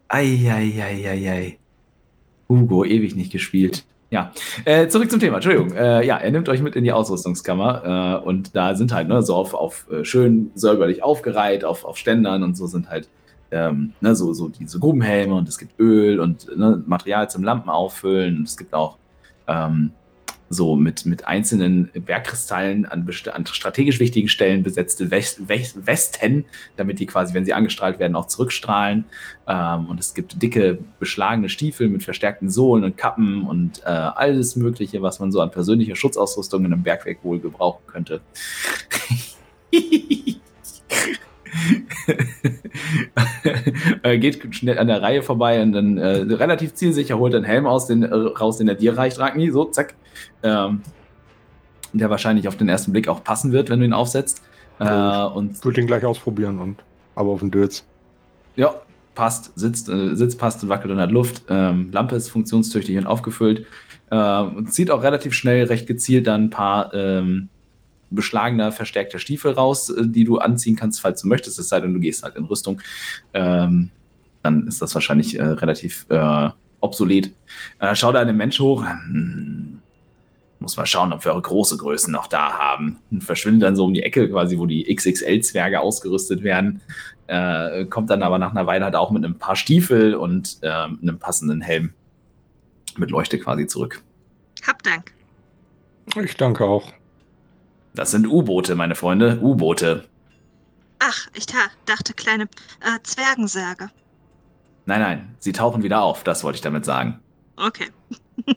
[0.08, 1.58] Eieieiei.
[2.48, 3.84] Hugo, ewig nicht gespielt.
[4.11, 4.33] Ja,
[4.64, 5.37] äh, zurück zum Thema.
[5.37, 5.73] Entschuldigung.
[5.73, 9.23] Äh, ja, er nimmt euch mit in die Ausrüstungskammer äh, und da sind halt ne,
[9.23, 13.09] so auf, auf äh, schön säuberlich aufgereiht, auf, auf Ständern und so sind halt
[13.53, 17.70] ähm, ne, so, so diese Grubenhelme und es gibt Öl und ne, Material zum Lampen
[17.70, 18.96] auffüllen und es gibt auch
[19.46, 19.92] ähm,
[20.52, 26.44] so mit, mit einzelnen Bergkristallen an, an strategisch wichtigen Stellen besetzte West, West, Westen,
[26.76, 29.04] damit die quasi, wenn sie angestrahlt werden, auch zurückstrahlen.
[29.46, 34.56] Ähm, und es gibt dicke, beschlagene Stiefel mit verstärkten Sohlen und Kappen und äh, alles
[34.56, 38.20] Mögliche, was man so an persönlicher Schutzausrüstung in einem Bergwerk wohl gebrauchen könnte.
[44.02, 47.66] er geht schnell an der Reihe vorbei und dann äh, relativ zielsicher holt einen Helm
[47.66, 49.50] aus, den, äh, raus, den er dir reicht, Ragni.
[49.50, 49.94] So, zack.
[50.42, 50.82] Ähm,
[51.92, 54.42] der wahrscheinlich auf den ersten Blick auch passen wird, wenn du ihn aufsetzt.
[54.78, 56.76] Äh, und ich würde ihn gleich ausprobieren und
[57.14, 57.84] aber auf den Dötz.
[58.56, 58.74] Ja,
[59.14, 61.42] passt, sitzt, äh, sitzt, passt und wackelt und hat Luft.
[61.48, 63.66] Ähm, Lampe ist funktionstüchtig und aufgefüllt.
[64.10, 67.48] Äh, zieht auch relativ schnell, recht gezielt dann ein paar ähm,
[68.11, 71.94] beschlagener, verstärkter Stiefel raus, äh, die du anziehen kannst, falls du möchtest, es sei denn,
[71.94, 72.81] du gehst halt in Rüstung.
[73.35, 73.90] Ähm,
[74.42, 76.49] dann ist das wahrscheinlich äh, relativ äh,
[76.81, 77.33] obsolet.
[77.79, 78.85] Äh, schau da einen Mensch hoch.
[78.85, 79.81] Hm,
[80.61, 82.99] muss mal schauen, ob wir eure große Größen noch da haben.
[83.11, 86.83] Und verschwindet dann so um die Ecke, quasi, wo die XXL-Zwerge ausgerüstet werden.
[87.29, 90.68] Äh, kommt dann aber nach einer Weile halt auch mit einem paar Stiefel und äh,
[90.68, 91.94] einem passenden Helm
[92.99, 94.03] mit Leuchte quasi zurück.
[94.66, 95.12] Hab Dank.
[96.23, 96.92] Ich danke auch.
[97.94, 99.38] Das sind U-Boote, meine Freunde.
[99.40, 100.05] U-Boote.
[101.00, 103.90] Ach, ich dachte kleine äh, Zwergensärge.
[104.87, 107.20] Nein, nein, sie tauchen wieder auf, das wollte ich damit sagen.
[107.57, 107.87] Okay.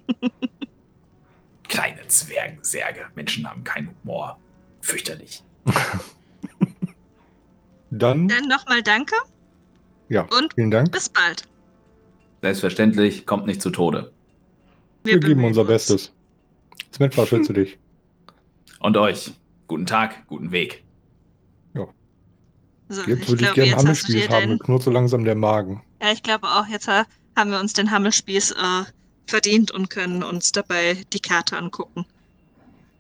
[1.68, 3.06] kleine Zwergensärge.
[3.16, 4.40] Menschen haben keinen Humor.
[4.82, 5.44] Fürchterlich.
[7.92, 8.28] Dann.
[8.28, 9.16] Dann nochmal danke.
[10.10, 10.92] Ja, und vielen Dank.
[10.92, 11.48] Bis bald.
[12.42, 14.12] Selbstverständlich, kommt nicht zu Tode.
[15.04, 15.70] Wir, Wir geben unser uns.
[15.70, 16.14] Bestes.
[16.94, 17.78] Smetfa, schütze dich.
[18.84, 19.32] Und euch.
[19.68, 20.84] Guten Tag, guten Weg.
[21.74, 21.88] Ja.
[22.90, 24.60] So, jetzt würde ich, gerne Hammelspieß haben, den...
[24.60, 25.82] knurrt so langsam der Magen.
[26.02, 28.84] Ja, ich glaube auch, jetzt haben wir uns den Hammelspieß äh,
[29.26, 32.06] verdient und können uns dabei die Karte angucken.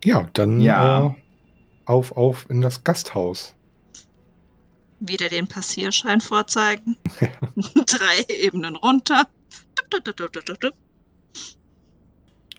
[0.05, 1.07] Ja, dann ja.
[1.07, 1.11] Äh,
[1.83, 3.53] auf, auf in das Gasthaus.
[5.01, 6.95] Wieder den Passierschein vorzeigen.
[7.57, 9.27] Drei Ebenen runter.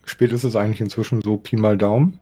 [0.05, 2.21] Spät ist es eigentlich inzwischen so Pi mal Daumen?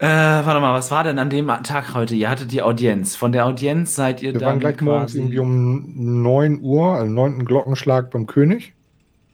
[0.00, 2.14] Äh, warte mal, was war denn an dem Tag heute?
[2.14, 3.16] Ihr hattet die Audienz.
[3.16, 4.40] Von der Audienz seid ihr Wir dann.
[4.40, 7.44] Wir waren gleich morgens irgendwie um 9 Uhr, also 9.
[7.44, 8.74] Glockenschlag beim König.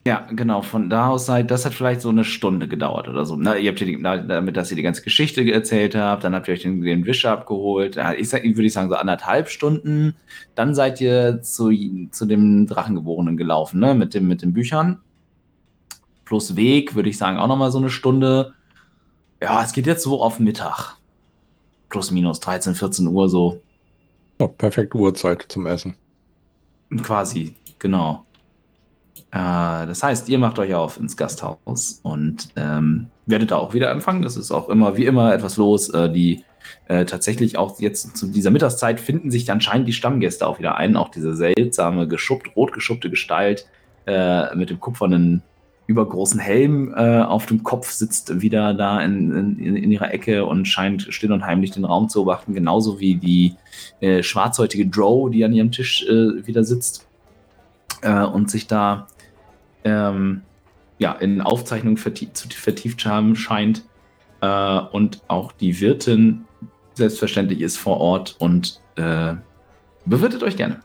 [0.07, 0.63] Ja, genau.
[0.63, 3.35] Von da aus seid, das hat vielleicht so eine Stunde gedauert oder so.
[3.35, 6.55] Na, ihr habt die, damit, dass ihr die ganze Geschichte erzählt habt, dann habt ihr
[6.55, 7.97] euch den, den Wischer abgeholt.
[8.17, 10.15] Ich, würde ich sagen, so anderthalb Stunden.
[10.55, 11.71] Dann seid ihr zu,
[12.09, 13.93] zu dem Drachengeborenen gelaufen, ne?
[13.93, 14.97] Mit, dem, mit den Büchern.
[16.25, 18.54] Plus Weg, würde ich sagen, auch nochmal so eine Stunde.
[19.41, 20.95] Ja, es geht jetzt so auf Mittag.
[21.89, 23.61] Plus minus 13, 14 Uhr so.
[24.39, 25.95] Ja, perfekte Uhrzeit zum Essen.
[27.03, 28.25] Quasi, genau.
[29.31, 33.91] Äh, das heißt, ihr macht euch auf ins Gasthaus und ähm, werdet da auch wieder
[33.91, 34.21] empfangen.
[34.21, 35.89] Das ist auch immer, wie immer, etwas los.
[35.89, 36.43] Äh, die
[36.87, 40.95] äh, tatsächlich auch jetzt zu dieser Mittagszeit finden sich anscheinend die Stammgäste auch wieder ein.
[40.95, 43.67] Auch diese seltsame, geschuppt, rot geschuppte Gestalt
[44.05, 45.43] äh, mit dem kupfernen
[45.87, 50.65] übergroßen Helm äh, auf dem Kopf, sitzt wieder da in, in, in, ihrer Ecke und
[50.65, 53.55] scheint still und heimlich den Raum zu beobachten, genauso wie die
[53.99, 57.07] äh, schwarzhäutige Drow, die an ihrem Tisch äh, wieder sitzt
[58.01, 59.07] äh, und sich da
[59.83, 60.41] ähm,
[60.97, 63.83] ja, in Aufzeichnungen vertief, zu vertieft haben scheint.
[64.41, 66.45] Äh, und auch die Wirtin
[66.93, 69.35] selbstverständlich ist vor Ort und äh,
[70.05, 70.79] bewirtet euch gerne.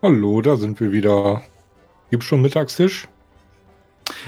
[0.00, 1.42] Hallo, da sind wir wieder.
[2.10, 3.08] Gibt schon Mittagstisch?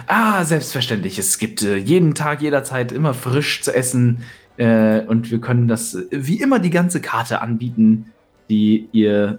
[0.06, 1.18] Ah, selbstverständlich.
[1.18, 4.24] Es gibt äh, jeden Tag, jederzeit immer frisch zu essen.
[4.60, 8.12] Äh, und wir können das äh, wie immer die ganze Karte anbieten,
[8.50, 9.38] die ihr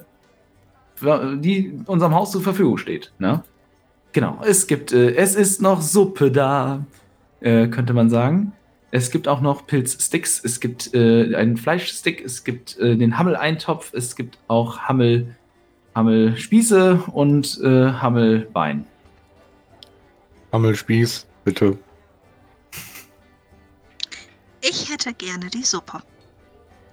[1.04, 3.12] die unserem Haus zur Verfügung steht.
[3.18, 3.44] Ne?
[4.14, 6.86] Genau, es gibt, äh, es ist noch Suppe da,
[7.40, 8.54] äh, könnte man sagen.
[8.92, 14.38] Es gibt auch noch Pilzsticks, es gibt einen Fleischstick, es gibt den Hammel-Eintopf, es gibt
[14.50, 15.34] auch Hammel,
[15.96, 18.86] Hammelspieße und Hammelbein.
[20.52, 21.78] Hammelspieß, bitte.
[24.62, 26.02] Ich hätte gerne die Suppe.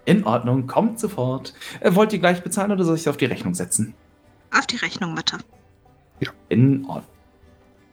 [0.05, 1.53] In Ordnung, kommt sofort.
[1.81, 3.95] Äh, wollt ihr gleich bezahlen oder soll ich es auf die Rechnung setzen?
[4.57, 5.37] Auf die Rechnung bitte.
[6.21, 6.31] Ja.
[6.49, 7.13] In Ordnung.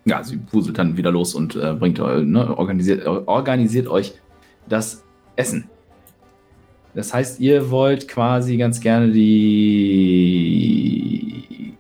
[0.06, 4.14] Ja, sie wuselt dann wieder los und äh, bringt ne, organisiert, organisiert euch
[4.68, 5.04] das
[5.36, 5.70] Essen.
[6.94, 10.06] Das heißt, ihr wollt quasi ganz gerne die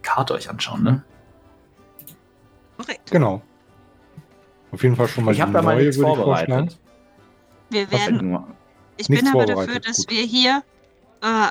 [0.01, 1.05] Karte euch anschauen, ne?
[2.77, 3.11] Korrekt.
[3.11, 3.41] Genau.
[4.75, 6.77] Auf jeden Fall schon mal ich die neue, da mal nichts vorbereitet.
[7.69, 8.43] Wir werden
[8.97, 10.09] ich bin aber dafür, dass Gut.
[10.09, 10.63] wir hier
[11.21, 11.47] äh,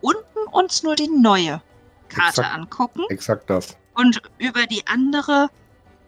[0.00, 1.62] unten uns nur die neue
[2.08, 2.54] Karte Exakt.
[2.54, 3.02] angucken.
[3.10, 3.76] Exakt das.
[3.94, 5.50] Und über die andere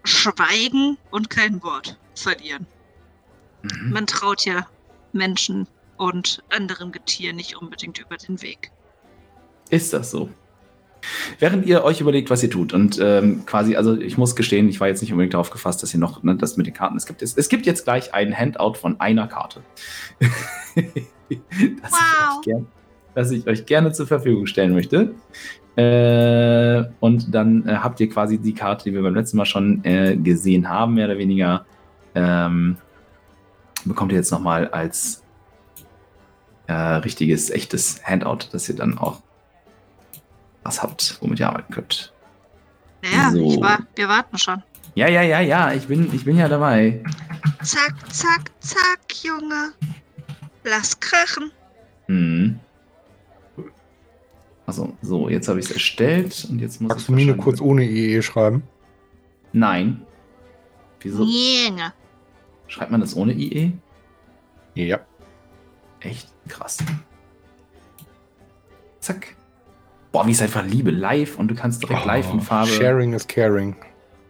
[0.02, 2.66] schweigen und kein Wort verlieren.
[3.62, 3.92] Mhm.
[3.92, 4.66] Man traut ja
[5.12, 8.72] Menschen und anderen Getieren nicht unbedingt über den Weg.
[9.70, 10.28] Ist das so?
[11.38, 14.80] Während ihr euch überlegt, was ihr tut und ähm, quasi, also ich muss gestehen, ich
[14.80, 17.06] war jetzt nicht unbedingt darauf gefasst, dass ihr noch ne, das mit den Karten es
[17.06, 17.22] gibt.
[17.22, 19.62] Es, es gibt jetzt gleich ein Handout von einer Karte.
[20.20, 20.30] das,
[21.28, 22.38] wow.
[22.38, 22.66] ich gern,
[23.14, 25.14] das ich euch gerne zur Verfügung stellen möchte.
[25.76, 29.84] Äh, und dann äh, habt ihr quasi die Karte, die wir beim letzten Mal schon
[29.84, 31.64] äh, gesehen haben, mehr oder weniger.
[32.14, 32.76] Ähm,
[33.84, 35.22] bekommt ihr jetzt nochmal als
[36.66, 39.22] äh, richtiges, echtes Handout, das ihr dann auch
[40.62, 42.12] was habt, womit ihr arbeiten könnt.
[43.02, 43.60] Naja, so.
[43.60, 44.62] war, wir warten schon.
[44.94, 47.02] Ja, ja, ja, ja, ich bin, ich bin ja dabei.
[47.62, 49.72] Zack, zack, zack, Junge.
[50.64, 51.50] Lass krachen.
[52.06, 52.58] Hm.
[54.66, 57.84] Also, so, jetzt habe ich es erstellt und jetzt muss Magst du Mine kurz ohne
[57.84, 58.62] IE schreiben?
[59.52, 60.02] Nein.
[61.00, 61.24] Wieso?
[61.24, 61.92] Junge.
[62.66, 63.72] Schreibt man das ohne IE?
[64.74, 65.00] Ja.
[66.00, 66.78] Echt krass.
[69.00, 69.34] Zack.
[70.12, 72.70] Boah, wie ich es einfach liebe, live und du kannst direkt oh, live in Farbe.
[72.70, 73.76] Sharing is caring.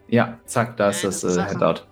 [0.09, 1.83] Ja, zack, da ist das äh, Handout.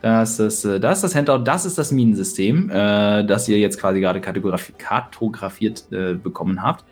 [0.00, 3.80] Das ist, äh, das ist das Handout, das ist das Minensystem, äh, das ihr jetzt
[3.80, 6.84] quasi gerade kartografiert äh, bekommen habt.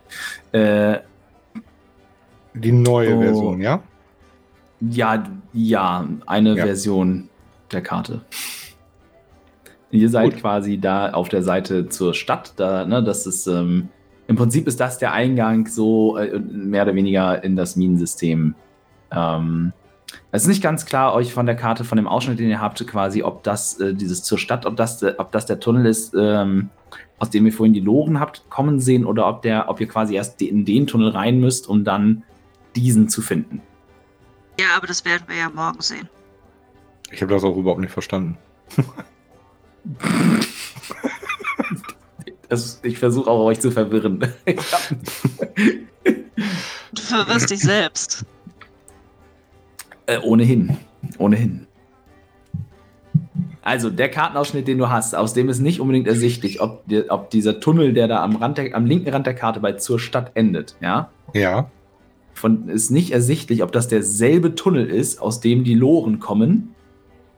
[0.51, 0.99] Äh,
[2.53, 3.81] Die neue oh, Version, ja?
[4.81, 5.23] Ja,
[5.53, 6.65] ja, eine ja.
[6.65, 7.29] Version
[7.71, 8.21] der Karte.
[9.91, 10.41] Ihr seid Gut.
[10.41, 13.89] quasi da auf der Seite zur Stadt, da, ne, das ist ähm,
[14.27, 18.55] im Prinzip ist das der Eingang so äh, mehr oder weniger in das Minensystem.
[19.11, 19.73] Ähm,
[20.31, 22.85] es ist nicht ganz klar euch von der Karte, von dem Ausschnitt, den ihr habt,
[22.87, 26.69] quasi, ob das äh, dieses zur Stadt, ob das, ob das der Tunnel ist, ähm,
[27.19, 30.15] aus dem ihr vorhin die Loren habt kommen sehen, oder ob der, ob ihr quasi
[30.15, 32.23] erst in den Tunnel rein müsst, um dann
[32.75, 33.61] diesen zu finden.
[34.59, 36.07] Ja, aber das werden wir ja morgen sehen.
[37.11, 38.37] Ich habe das auch überhaupt nicht verstanden.
[42.53, 44.19] Das, ich versuche auch euch zu verwirren.
[46.03, 48.27] du verwirrst dich selbst.
[50.05, 50.77] Äh, ohnehin.
[51.17, 51.65] Ohnehin.
[53.63, 57.31] Also, der Kartenausschnitt, den du hast, aus dem ist nicht unbedingt ersichtlich, ob, die, ob
[57.31, 60.33] dieser Tunnel, der da am, Rand der, am linken Rand der Karte bei zur Stadt
[60.35, 61.09] endet, ja?
[61.33, 61.71] Ja.
[62.35, 66.72] Von, ist nicht ersichtlich, ob das derselbe Tunnel ist, aus dem die Loren kommen,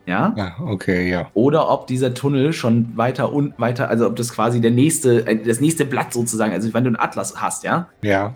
[0.05, 0.33] ja?
[0.35, 0.55] ja?
[0.59, 1.29] Okay, ja.
[1.33, 5.43] Oder ob dieser Tunnel schon weiter und weiter, also ob das quasi der nächste, äh,
[5.43, 7.89] das nächste Blatt sozusagen, also wenn du einen Atlas hast, ja?
[8.01, 8.35] Ja.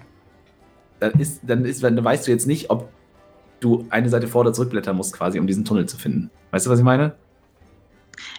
[1.00, 2.90] Dann ist, dann ist, dann weißt du jetzt nicht, ob
[3.60, 6.30] du eine Seite vor oder zurückblättern musst, quasi, um diesen Tunnel zu finden.
[6.52, 7.16] Weißt du, was ich meine?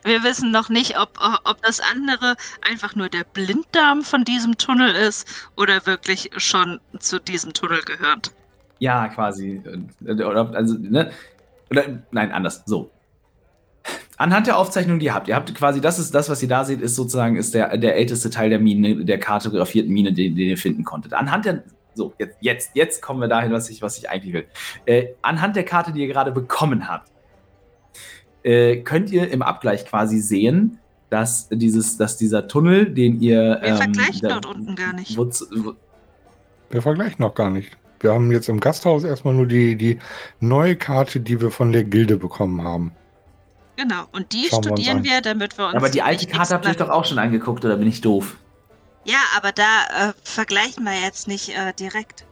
[0.03, 2.37] Wir wissen noch nicht, ob, ob das andere
[2.69, 8.33] einfach nur der Blinddarm von diesem Tunnel ist oder wirklich schon zu diesem Tunnel gehört.
[8.79, 9.63] Ja, quasi.
[10.03, 11.11] Oder, also, ne?
[11.71, 12.63] Oder, nein, anders.
[12.67, 12.91] So.
[14.17, 16.65] Anhand der Aufzeichnung, die ihr habt, ihr habt quasi, das ist das, was ihr da
[16.65, 20.49] seht, ist sozusagen ist der, der älteste Teil der Mine, der kartografierten Mine, den, den
[20.49, 21.15] ihr finden konntet.
[21.15, 21.63] Anhand der,
[21.95, 24.45] so, jetzt, jetzt, jetzt kommen wir dahin, was ich, was ich eigentlich will.
[24.85, 27.11] Äh, anhand der Karte, die ihr gerade bekommen habt,
[28.43, 33.59] äh, könnt ihr im Abgleich quasi sehen, dass dieses, dass dieser Tunnel, den ihr.
[33.61, 35.17] Wir ähm, vergleichen da, dort unten gar nicht.
[35.17, 35.75] Wo, wo,
[36.71, 37.77] wir vergleichen noch gar nicht.
[38.01, 39.99] Wir haben jetzt im Gasthaus erstmal nur die, die
[40.39, 42.93] neue Karte, die wir von der Gilde bekommen haben.
[43.81, 45.75] Genau, und die Schauen studieren wir, wir, damit wir uns.
[45.75, 48.37] Aber die alte Karte habt ihr euch doch auch schon angeguckt, oder bin ich doof?
[49.05, 52.27] Ja, aber da äh, vergleichen wir jetzt nicht äh, direkt.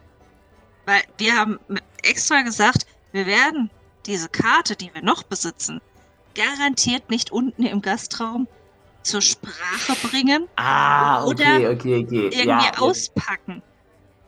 [0.84, 1.58] Weil wir haben
[2.02, 3.70] extra gesagt, wir werden
[4.04, 5.80] diese Karte, die wir noch besitzen,
[6.34, 8.46] garantiert nicht unten im Gastraum
[9.02, 12.28] zur Sprache bringen ah, okay, oder okay, okay.
[12.30, 13.62] irgendwie ja, auspacken.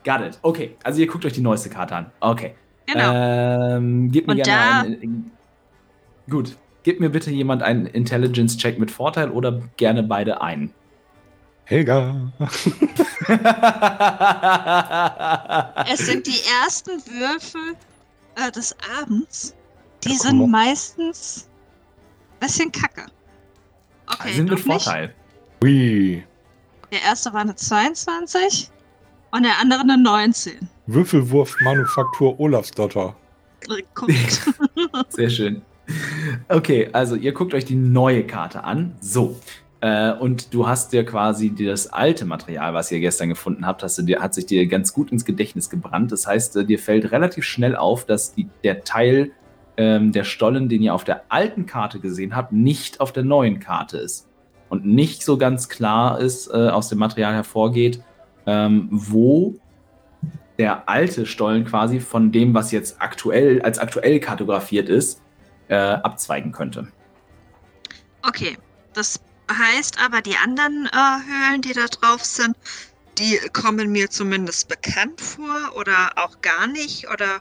[0.06, 0.38] got it.
[0.40, 2.10] Okay, also ihr guckt euch die neueste Karte an.
[2.20, 2.54] Okay.
[2.86, 3.12] Genau.
[3.12, 5.30] Ähm, gib mir Und gerne einen.
[6.30, 6.56] Gut.
[6.82, 10.72] Gib mir bitte jemand einen Intelligence-Check mit Vorteil oder gerne beide ein.
[11.64, 12.32] Helga.
[15.86, 17.76] Es sind die ersten Würfel
[18.36, 19.54] äh, des Abends.
[20.04, 20.48] Die sind mal.
[20.48, 21.48] meistens
[22.34, 23.06] ein bisschen kacke.
[24.06, 24.66] Okay, sind mit nicht.
[24.66, 25.14] Vorteil.
[25.62, 26.24] Hui.
[26.90, 28.70] Der erste war eine 22
[29.30, 30.68] und der andere eine 19.
[30.86, 33.14] Würfelwurf Manufaktur Olafsdotter.
[33.94, 34.42] Guckt.
[35.10, 35.62] Sehr schön.
[36.48, 38.94] Okay, also ihr guckt euch die neue Karte an.
[39.00, 39.36] So.
[39.80, 43.96] Äh, und du hast dir quasi das alte Material, was ihr gestern gefunden habt, hast
[43.98, 46.12] du dir, hat sich dir ganz gut ins Gedächtnis gebrannt.
[46.12, 49.30] Das heißt, äh, dir fällt relativ schnell auf, dass die, der Teil
[49.76, 53.60] ähm, der Stollen, den ihr auf der alten Karte gesehen habt, nicht auf der neuen
[53.60, 54.28] Karte ist.
[54.68, 58.02] Und nicht so ganz klar ist, äh, aus dem Material hervorgeht,
[58.46, 59.56] ähm, wo
[60.58, 65.22] der alte Stollen quasi von dem, was jetzt aktuell als aktuell kartografiert ist,
[65.70, 66.88] äh, abzweigen könnte.
[68.26, 68.58] Okay,
[68.92, 72.56] das heißt aber, die anderen äh, Höhlen, die da drauf sind,
[73.18, 77.40] die kommen mir zumindest bekannt vor oder auch gar nicht oder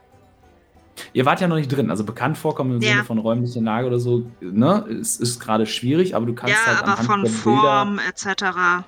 [1.14, 2.90] Ihr wart ja noch nicht drin, also bekannt vorkommen im Ja.
[2.92, 4.86] Sinne von räumlicher Lage oder so, ne?
[5.00, 8.86] Es ist gerade schwierig, aber du kannst ja, halt aber anhand von der Form etc.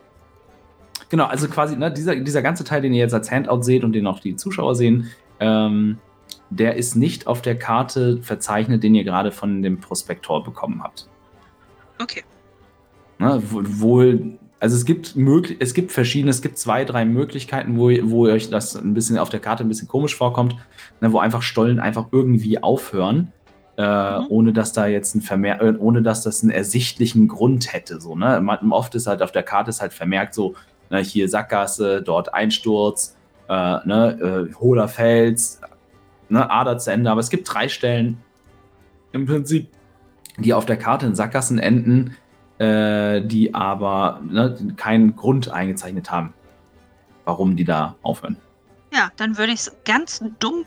[1.08, 3.94] Genau, also quasi, ne, dieser, dieser ganze Teil, den ihr jetzt als Handout seht und
[3.94, 6.00] den auch die Zuschauer sehen, ähm,
[6.52, 11.08] der ist nicht auf der Karte verzeichnet, den ihr gerade von dem Prospektor bekommen habt.
[12.00, 12.24] Okay.
[13.20, 17.78] Ne, wo- wohl, also es gibt möglich, es gibt verschiedene, es gibt zwei, drei Möglichkeiten,
[17.78, 20.56] wo, wo euch das ein bisschen auf der Karte ein bisschen komisch vorkommt,
[21.02, 23.32] ne, wo einfach Stollen einfach irgendwie aufhören,
[23.78, 24.26] äh, Mhm.
[24.30, 28.02] ohne dass da jetzt ein Vermer äh, ohne dass das einen ersichtlichen Grund hätte.
[28.02, 28.42] So, ne?
[28.42, 30.56] Man- Oft ist halt auf der Karte ist halt vermerkt so,
[30.90, 33.16] ne, hier Sackgasse, dort Einsturz,
[33.48, 35.62] äh, ne, äh, hohler Fels,
[36.32, 38.18] ne, Ader zu Ende, aber es gibt drei Stellen
[39.12, 39.70] im Prinzip,
[40.38, 42.16] die auf der Karte in Sackgassen enden,
[42.58, 46.34] äh, die aber ne, keinen Grund eingezeichnet haben,
[47.26, 48.38] warum die da aufhören.
[48.94, 50.66] Ja, dann würde ich es ganz dumm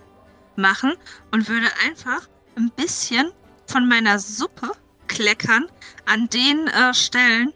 [0.57, 0.93] machen
[1.33, 3.31] und würde einfach ein bisschen
[3.67, 4.71] von meiner Suppe
[5.09, 5.67] kleckern
[6.07, 7.53] an den äh, Stellen,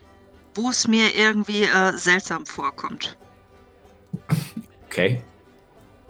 [0.55, 3.16] wo es mir irgendwie äh, seltsam vorkommt.
[4.87, 5.23] Okay.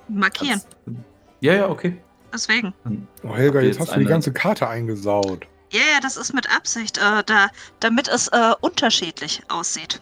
[0.08, 0.60] Markieren.
[0.60, 1.07] Kannst-
[1.40, 1.96] Ja, ja, okay.
[2.32, 2.74] Deswegen.
[3.22, 5.46] Oh, Helga, jetzt jetzt hast du die ganze Karte eingesaut.
[5.70, 7.48] Ja, ja, das ist mit Absicht, äh, da,
[7.80, 10.00] damit es äh, unterschiedlich aussieht.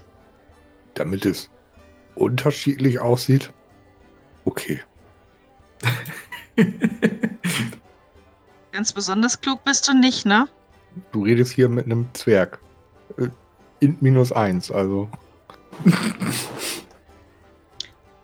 [0.94, 1.51] Damit es
[2.14, 3.53] unterschiedlich aussieht.
[4.44, 4.81] Okay.
[8.72, 10.49] Ganz besonders klug bist du nicht, ne?
[11.12, 12.59] Du redest hier mit einem Zwerg.
[13.18, 13.29] Äh,
[13.81, 15.11] Int minus eins, also.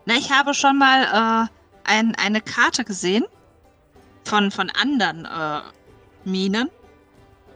[0.06, 1.48] Na, ich habe schon mal äh,
[1.84, 3.24] ein, eine Karte gesehen
[4.24, 5.60] von, von anderen äh,
[6.24, 6.70] Minen.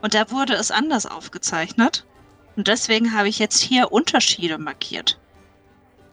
[0.01, 2.05] Und da wurde es anders aufgezeichnet.
[2.55, 5.19] Und deswegen habe ich jetzt hier Unterschiede markiert,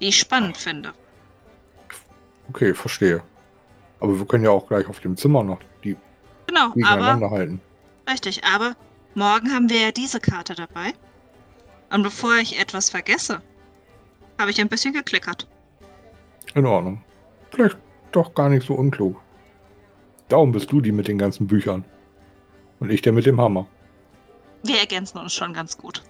[0.00, 0.92] die ich spannend finde.
[2.48, 3.22] Okay, verstehe.
[4.00, 5.96] Aber wir können ja auch gleich auf dem Zimmer noch die
[6.46, 7.60] Genau, aber halten.
[8.08, 8.76] richtig, aber
[9.14, 10.92] morgen haben wir ja diese Karte dabei.
[11.90, 13.40] Und bevor ich etwas vergesse,
[14.38, 15.48] habe ich ein bisschen geklickert.
[16.54, 17.02] In Ordnung.
[17.50, 17.76] Vielleicht
[18.16, 19.20] doch gar nicht so unklug.
[20.28, 21.84] Darum bist du die mit den ganzen Büchern.
[22.80, 23.66] Und ich der mit dem Hammer.
[24.62, 26.02] Wir ergänzen uns schon ganz gut.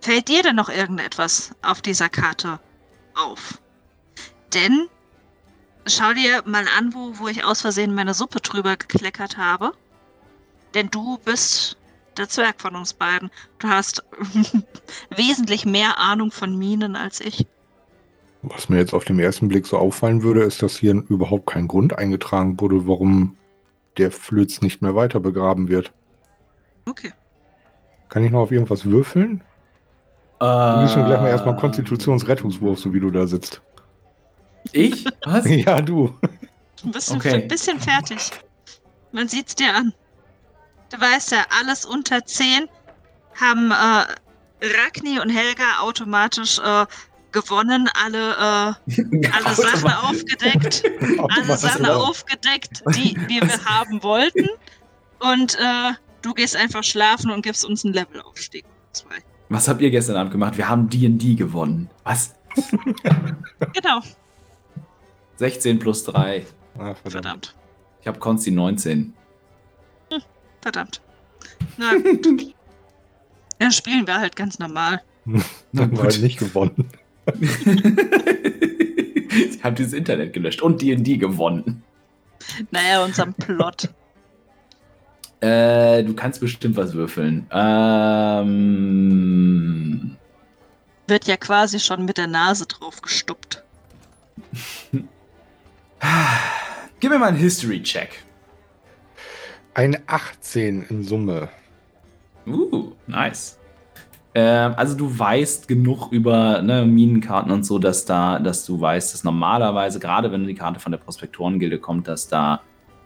[0.00, 2.60] Fällt dir denn noch irgendetwas auf dieser Karte
[3.14, 3.60] auf?
[4.54, 4.88] Denn
[5.86, 9.72] schau dir mal an, wo, wo ich aus Versehen meine Suppe drüber gekleckert habe.
[10.74, 11.76] Denn du bist
[12.16, 13.30] der Zwerg von uns beiden.
[13.58, 14.02] Du hast
[15.10, 17.46] wesentlich mehr Ahnung von Minen als ich.
[18.42, 21.66] Was mir jetzt auf den ersten Blick so auffallen würde, ist, dass hier überhaupt kein
[21.66, 23.36] Grund eingetragen wurde, warum
[23.96, 25.92] der Flöz nicht mehr weiter begraben wird.
[26.86, 27.12] Okay.
[28.08, 29.42] Kann ich noch auf irgendwas würfeln?
[30.40, 33.60] Äh, Wir müssen gleich mal erstmal Konstitutionsrettungswurf, so wie du da sitzt.
[34.72, 35.04] Ich?
[35.24, 35.44] Was?
[35.48, 36.14] ja, du.
[36.84, 37.34] Ein bisschen, Okay.
[37.42, 38.30] ein bisschen fertig.
[39.10, 39.92] Man sieht's dir an.
[40.92, 42.68] Du weißt ja, alles unter 10
[43.34, 46.86] haben äh, Ragni und Helga automatisch äh,
[47.42, 50.82] gewonnen, alle, äh, alle Sachen aufgedeckt,
[51.28, 54.48] alle Sachen aufgedeckt, die, die wir haben wollten.
[55.20, 58.64] Und äh, du gehst einfach schlafen und gibst uns einen Levelaufstieg.
[58.92, 59.16] Zwei.
[59.48, 60.56] Was habt ihr gestern Abend gemacht?
[60.56, 61.90] Wir haben D&D gewonnen.
[62.04, 62.34] Was?
[63.74, 64.02] Genau,
[65.38, 66.44] 16 plus 3.
[66.74, 67.00] Ah, verdammt.
[67.02, 67.54] verdammt.
[68.00, 69.14] Ich habe Konsti 19.
[70.60, 71.00] Verdammt.
[71.76, 72.54] Na gut.
[73.60, 75.02] Ja, spielen wir halt ganz normal.
[75.24, 76.00] Dann war gut.
[76.00, 76.88] halt nicht gewonnen.
[77.34, 77.42] Die
[79.62, 81.82] haben dieses Internet gelöscht und D&D gewonnen.
[82.70, 83.90] Naja, unserem Plot.
[85.40, 87.46] Äh, du kannst bestimmt was würfeln.
[87.52, 88.56] Ähm,
[91.06, 93.62] Wird ja quasi schon mit der Nase drauf gestuppt.
[97.00, 98.24] gib mir mal einen History-Check.
[99.74, 101.50] Eine 18 in Summe.
[102.46, 103.57] Uh, nice.
[104.38, 109.12] Ähm, also du weißt genug über ne, Minenkarten und so, dass da, dass du weißt,
[109.12, 112.60] dass normalerweise, gerade wenn die Karte von der Prospektorengilde kommt, dass da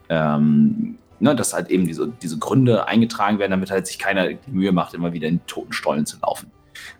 [0.09, 4.51] ähm, ne, dass halt eben diese, diese Gründe eingetragen werden, damit halt sich keiner die
[4.51, 6.51] Mühe macht, immer wieder in toten Stollen zu laufen.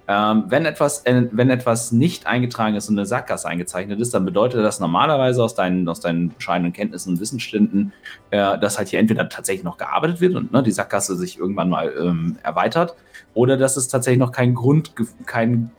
[0.08, 4.26] Ähm, wenn, etwas, äh, wenn etwas nicht eingetragen ist und eine Sackgasse eingezeichnet ist, dann
[4.26, 7.94] bedeutet das normalerweise aus deinen, aus deinen bescheidenen Kenntnissen und Wissensständen,
[8.32, 11.70] äh, dass halt hier entweder tatsächlich noch gearbeitet wird und ne, die Sackgasse sich irgendwann
[11.70, 12.96] mal ähm, erweitert,
[13.34, 14.94] oder dass es tatsächlich noch keinen Grund,
[15.26, 15.72] keinen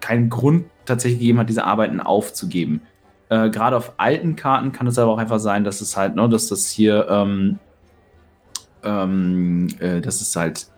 [0.00, 2.82] kein Grund tatsächlich gegeben hat, diese Arbeiten aufzugeben.
[3.30, 6.28] Äh, Gerade auf alten Karten kann es aber auch einfach sein, dass es halt, ne,
[6.28, 7.58] dass das hier ähm,
[8.84, 10.68] ähm, äh, das ist halt.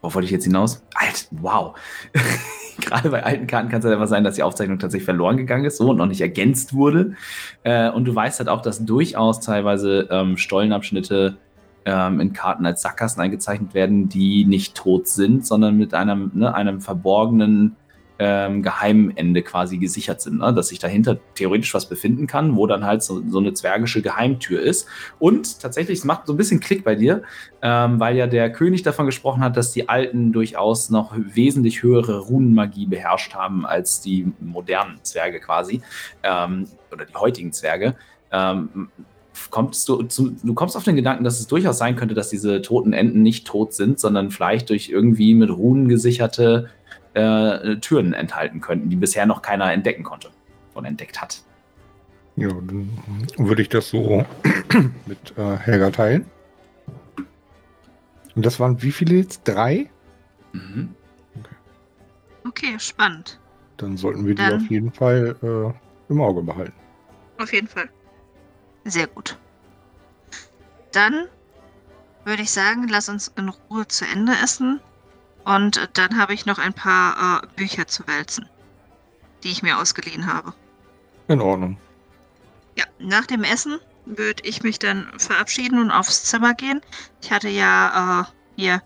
[0.00, 0.84] Worauf wollte ich jetzt hinaus?
[0.94, 1.74] Alt, wow.
[2.80, 5.64] Gerade bei alten Karten kann es halt einfach sein, dass die Aufzeichnung tatsächlich verloren gegangen
[5.64, 7.16] ist so und noch nicht ergänzt wurde.
[7.64, 11.38] Äh, und du weißt halt auch, dass durchaus teilweise ähm, Stollenabschnitte
[11.86, 16.54] ähm, in Karten als Sackgassen eingezeichnet werden, die nicht tot sind, sondern mit einem, ne,
[16.54, 17.76] einem verborgenen
[18.18, 20.52] ähm, Geheimende quasi gesichert sind, ne?
[20.52, 24.60] dass sich dahinter theoretisch was befinden kann, wo dann halt so, so eine zwergische Geheimtür
[24.60, 24.88] ist.
[25.18, 27.22] Und tatsächlich, es macht so ein bisschen Klick bei dir,
[27.62, 32.20] ähm, weil ja der König davon gesprochen hat, dass die Alten durchaus noch wesentlich höhere
[32.20, 35.82] Runenmagie beherrscht haben als die modernen Zwerge quasi,
[36.22, 37.96] ähm, oder die heutigen Zwerge.
[38.32, 38.88] Ähm,
[39.50, 42.62] kommst du, zu, du kommst auf den Gedanken, dass es durchaus sein könnte, dass diese
[42.62, 46.70] toten Enten nicht tot sind, sondern vielleicht durch irgendwie mit Runen gesicherte
[47.14, 50.28] äh, Türen enthalten könnten, die bisher noch keiner entdecken konnte
[50.74, 51.42] oder entdeckt hat.
[52.36, 52.90] Ja, dann
[53.38, 54.24] würde ich das so
[55.06, 56.26] mit äh, Helga teilen.
[58.34, 59.42] Und das waren wie viele jetzt?
[59.44, 59.88] Drei?
[60.52, 60.90] Mhm.
[61.34, 61.54] Okay.
[62.48, 62.78] okay.
[62.78, 63.40] spannend.
[63.78, 66.74] Dann sollten wir dann, die auf jeden Fall äh, im Auge behalten.
[67.38, 67.88] Auf jeden Fall.
[68.86, 69.36] Sehr gut.
[70.92, 71.26] Dann
[72.24, 74.80] würde ich sagen, lass uns in Ruhe zu Ende essen
[75.44, 78.48] und dann habe ich noch ein paar äh, Bücher zu wälzen,
[79.42, 80.54] die ich mir ausgeliehen habe.
[81.26, 81.78] In Ordnung.
[82.76, 86.80] Ja, nach dem Essen würde ich mich dann verabschieden und aufs Zimmer gehen.
[87.20, 88.24] Ich hatte ja äh,
[88.54, 88.82] hier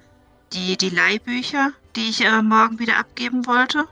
[0.55, 3.85] die, die Leihbücher, die ich äh, morgen wieder abgeben wollte.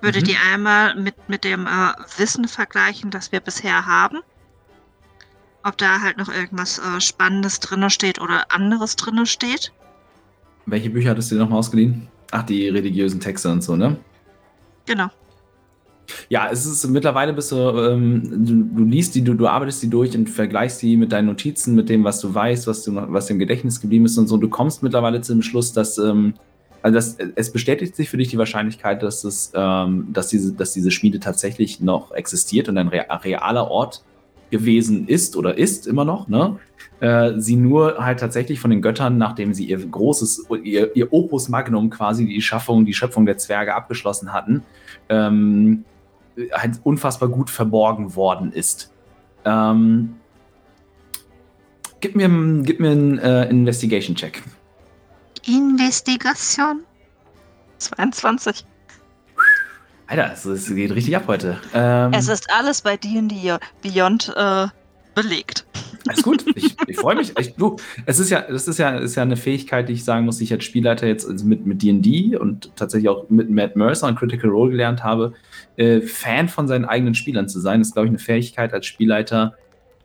[0.00, 0.24] Würde mhm.
[0.24, 4.20] die einmal mit, mit dem äh, Wissen vergleichen, das wir bisher haben.
[5.62, 9.72] Ob da halt noch irgendwas äh, Spannendes drin steht oder anderes drin steht.
[10.66, 12.08] Welche Bücher hattest du dir nochmal ausgeliehen?
[12.30, 13.96] Ach, die religiösen Texte und so, ne?
[14.86, 15.08] Genau.
[16.28, 19.90] Ja, es ist mittlerweile bist du, ähm, du, du, liest die, du, du arbeitest die
[19.90, 23.30] durch und vergleichst die mit deinen Notizen, mit dem, was du weißt, was, du, was
[23.30, 24.36] im Gedächtnis geblieben ist und so.
[24.36, 26.34] Du kommst mittlerweile zu dem Schluss, dass, ähm,
[26.82, 30.72] also das, es bestätigt sich für dich die Wahrscheinlichkeit, dass, es, ähm, dass, diese, dass
[30.72, 34.02] diese Schmiede tatsächlich noch existiert und ein realer Ort
[34.50, 36.58] gewesen ist oder ist immer noch, ne?
[37.00, 41.48] Äh, sie nur halt tatsächlich von den Göttern, nachdem sie ihr großes, ihr, ihr Opus
[41.48, 44.62] Magnum quasi die Schaffung, die Schöpfung der Zwerge abgeschlossen hatten,
[45.08, 45.84] ähm,
[46.52, 48.92] halt unfassbar gut verborgen worden ist.
[49.44, 50.16] Ähm,
[52.00, 52.28] gib mir,
[52.62, 54.42] gib mir einen äh, Investigation-Check.
[55.46, 56.80] Investigation?
[57.78, 58.64] 22.
[60.10, 61.60] Alter, es, geht richtig ab heute.
[61.72, 64.66] Ähm, es ist alles bei D&D Beyond äh,
[65.14, 65.64] belegt.
[66.08, 67.32] Alles gut, ich, ich freue mich.
[67.38, 70.24] Ich, du, es ist ja, das ist ja, ist ja eine Fähigkeit, die ich sagen
[70.24, 73.76] muss, die ich als Spielleiter jetzt also mit mit D&D und tatsächlich auch mit Matt
[73.76, 75.32] Mercer und Critical Role gelernt habe,
[75.76, 77.78] äh, Fan von seinen eigenen Spielern zu sein.
[77.78, 79.54] Das ist, glaube ich, eine Fähigkeit als Spielleiter,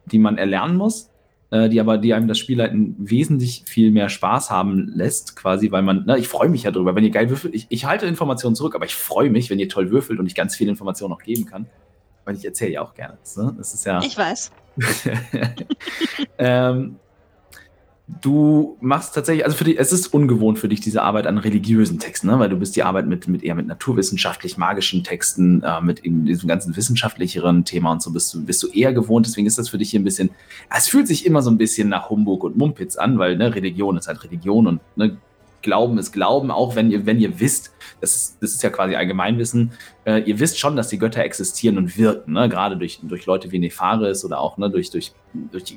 [0.05, 1.09] die man erlernen muss
[1.51, 5.83] äh, die aber, die einem das Spielleiten wesentlich viel mehr Spaß haben lässt, quasi, weil
[5.83, 7.53] man, na, ich freue mich ja drüber, wenn ihr geil würfelt.
[7.53, 10.35] Ich, ich halte Informationen zurück, aber ich freue mich, wenn ihr toll würfelt und ich
[10.35, 11.67] ganz viele Informationen noch geben kann.
[12.23, 13.17] Weil ich erzähle ja auch gerne.
[13.37, 13.53] Ne?
[13.57, 14.01] Das ist ja.
[14.03, 14.51] Ich weiß.
[16.39, 16.95] ähm,
[18.07, 21.97] du machst tatsächlich, also für dich, es ist ungewohnt für dich, diese Arbeit an religiösen
[21.97, 22.37] Texten, ne?
[22.37, 26.75] weil du bist die Arbeit mit, mit eher mit naturwissenschaftlich-magischen Texten, äh, mit diesem ganzen
[26.75, 29.89] wissenschaftlicheren Thema und so bist du, bist du eher gewohnt, deswegen ist das für dich
[29.89, 30.29] hier ein bisschen,
[30.75, 33.97] es fühlt sich immer so ein bisschen nach Humbug und Mumpitz an, weil ne, Religion
[33.97, 35.17] ist halt Religion und ne,
[35.65, 38.95] Glauben ist Glauben, auch wenn ihr, wenn ihr wisst, das ist, das ist ja quasi
[38.95, 39.71] Allgemeinwissen,
[40.05, 42.47] äh, ihr wisst schon, dass die Götter existieren und wirken, ne?
[42.47, 45.13] gerade durch, durch Leute wie Nefaris oder auch ne, durch, durch,
[45.51, 45.75] durch,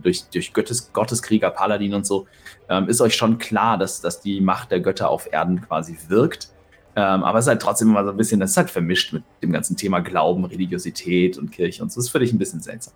[0.00, 2.26] durch, durch Gottes, Gotteskrieger, Paladin und so,
[2.68, 6.52] ähm, ist euch schon klar, dass, dass die Macht der Götter auf Erden quasi wirkt.
[6.94, 9.24] Ähm, aber es ist halt trotzdem immer so ein bisschen, das ist halt vermischt mit
[9.42, 11.98] dem ganzen Thema Glauben, Religiosität und Kirche und so.
[11.98, 12.94] Das ist für dich ein bisschen seltsam.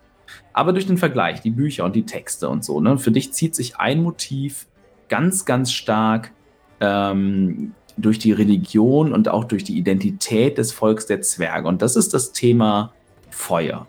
[0.53, 3.53] Aber durch den Vergleich, die Bücher und die Texte und so, ne, für dich zieht
[3.53, 4.67] sich ein Motiv
[5.11, 6.31] ganz, ganz stark
[6.79, 11.67] ähm, durch die Religion und auch durch die Identität des Volks der Zwerge.
[11.67, 12.93] Und das ist das Thema
[13.29, 13.87] Feuer.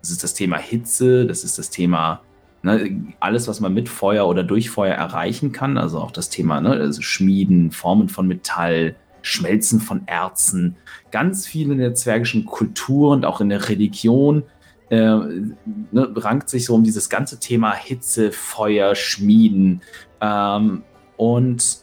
[0.00, 2.22] Das ist das Thema Hitze, das ist das Thema
[2.62, 5.76] ne, alles, was man mit Feuer oder durch Feuer erreichen kann.
[5.76, 10.76] Also auch das Thema ne, also Schmieden, Formen von Metall, Schmelzen von Erzen.
[11.10, 14.44] Ganz viel in der zwergischen Kultur und auch in der Religion
[14.92, 19.80] äh, ne, rankt sich so um dieses ganze Thema Hitze, Feuer, Schmieden.
[20.22, 20.82] Ähm,
[21.18, 21.82] und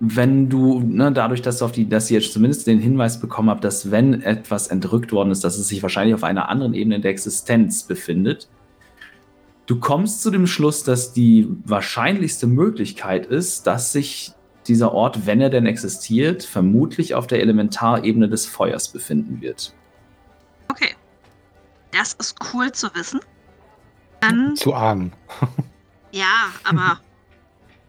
[0.00, 3.48] wenn du, ne, dadurch, dass, du auf die, dass ihr jetzt zumindest den Hinweis bekommen
[3.48, 6.98] habt, dass wenn etwas entrückt worden ist, dass es sich wahrscheinlich auf einer anderen Ebene
[6.98, 8.48] der Existenz befindet,
[9.66, 14.32] du kommst zu dem Schluss, dass die wahrscheinlichste Möglichkeit ist, dass sich
[14.66, 19.72] dieser Ort, wenn er denn existiert, vermutlich auf der Elementarebene des Feuers befinden wird.
[20.68, 20.94] Okay.
[21.92, 23.20] Das ist cool zu wissen.
[24.20, 25.12] Dann, Zu ahnen.
[26.10, 26.98] ja, aber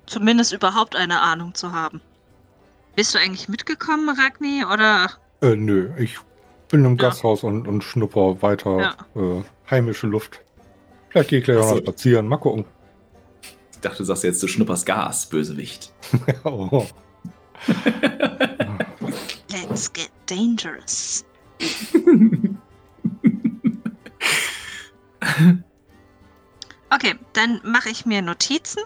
[0.05, 2.01] zumindest überhaupt eine Ahnung zu haben.
[2.95, 5.09] Bist du eigentlich mitgekommen, Ragni, oder?
[5.41, 6.17] Äh, nö, ich
[6.69, 7.09] bin im Ja.
[7.09, 8.79] Gasthaus und, und schnupper weiter
[9.15, 9.21] Ja.
[9.21, 10.41] äh, heimische Luft.
[11.09, 11.75] Vielleicht gehe ich gleich auch Ach so.
[11.75, 12.27] noch spazieren.
[12.27, 12.65] Mal gucken.
[13.71, 15.91] Ich dachte, du sagst jetzt, du schnupperst Gas, Bösewicht.
[16.43, 16.85] oh.
[19.49, 21.25] Let's get dangerous.
[26.89, 28.81] Okay, dann mache ich mir Notizen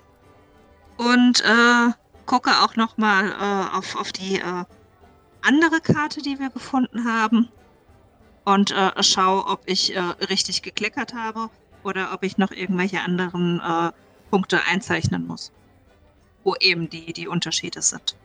[0.97, 1.91] und äh,
[2.25, 4.63] gucke auch noch mal äh, auf, auf die äh,
[5.41, 7.49] andere Karte, die wir gefunden haben
[8.45, 11.49] und äh, schaue, ob ich äh, richtig gekleckert habe
[11.83, 13.91] oder ob ich noch irgendwelche anderen äh,
[14.29, 15.51] Punkte einzeichnen muss,
[16.43, 18.15] wo eben die, die Unterschiede sind.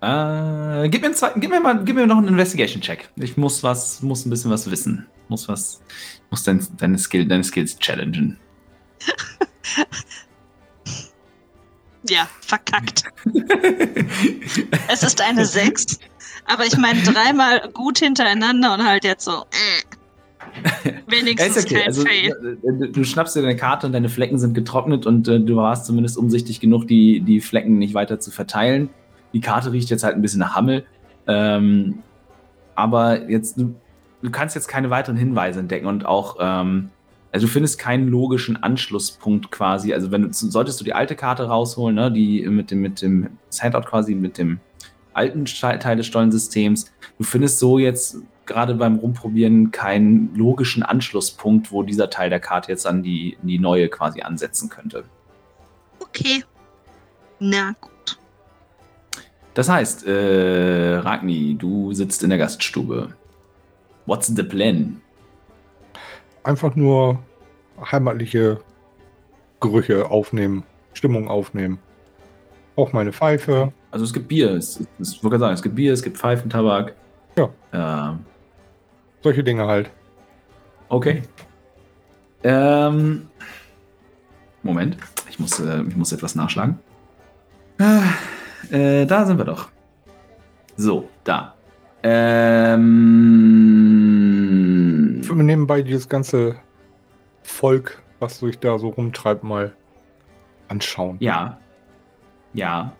[0.00, 3.08] Äh, gib, mir zweiten, gib, mir mal, gib mir noch einen Investigation-Check.
[3.16, 5.06] Ich muss was, muss ein bisschen was wissen.
[5.28, 5.80] Muss was,
[6.30, 8.38] muss dein, deine, Skill, deine Skills challengen.
[12.08, 13.04] Ja, verkackt.
[14.88, 15.98] Es ist eine 6.
[16.46, 19.32] Aber ich meine dreimal gut hintereinander und halt jetzt so.
[19.32, 20.92] Äh.
[21.08, 21.74] Wenigstens okay.
[21.74, 22.30] kein Also, äh,
[22.62, 25.86] du, du schnappst dir deine Karte und deine Flecken sind getrocknet und äh, du warst
[25.86, 28.88] zumindest umsichtig genug, die, die Flecken nicht weiter zu verteilen.
[29.32, 30.86] Die Karte riecht jetzt halt ein bisschen nach Hammel.
[31.26, 32.02] Ähm,
[32.74, 33.74] aber jetzt, du,
[34.22, 36.90] du kannst jetzt keine weiteren Hinweise entdecken und auch, ähm,
[37.36, 39.92] also du findest keinen logischen Anschlusspunkt quasi.
[39.92, 43.28] Also wenn du, solltest du die alte Karte rausholen, ne, die mit dem, mit dem
[43.60, 44.58] Handout quasi mit dem
[45.12, 46.90] alten Teil des Stollensystems.
[47.18, 48.16] Du findest so jetzt
[48.46, 53.58] gerade beim Rumprobieren keinen logischen Anschlusspunkt, wo dieser Teil der Karte jetzt an die, die
[53.58, 55.04] neue quasi ansetzen könnte.
[56.00, 56.42] Okay.
[57.38, 58.18] Na gut.
[59.52, 63.10] Das heißt, äh, Ragni, du sitzt in der Gaststube.
[64.06, 65.02] What's the plan?
[66.46, 67.18] Einfach nur
[67.90, 68.60] heimatliche
[69.58, 71.80] Gerüche aufnehmen, Stimmung aufnehmen.
[72.76, 73.72] Auch meine Pfeife.
[73.90, 76.94] Also es gibt Bier, es, es, ich sagen, es gibt Bier, es gibt Pfeifentabak.
[77.36, 77.48] Ja.
[77.72, 78.20] Ähm,
[79.22, 79.90] Solche Dinge halt.
[80.88, 81.24] okay.
[82.44, 83.26] Ähm,
[84.62, 86.78] Moment, ich muss, äh, ich muss etwas nachschlagen.
[87.80, 88.02] Ah,
[88.70, 89.68] äh, da sind wir doch.
[90.76, 91.56] So, da.
[92.04, 92.86] Ähm,
[95.34, 96.56] nebenbei dieses ganze
[97.42, 99.74] Volk, was sich da so rumtreibt, mal
[100.68, 101.16] anschauen.
[101.20, 101.58] Ja.
[102.52, 102.92] Ja.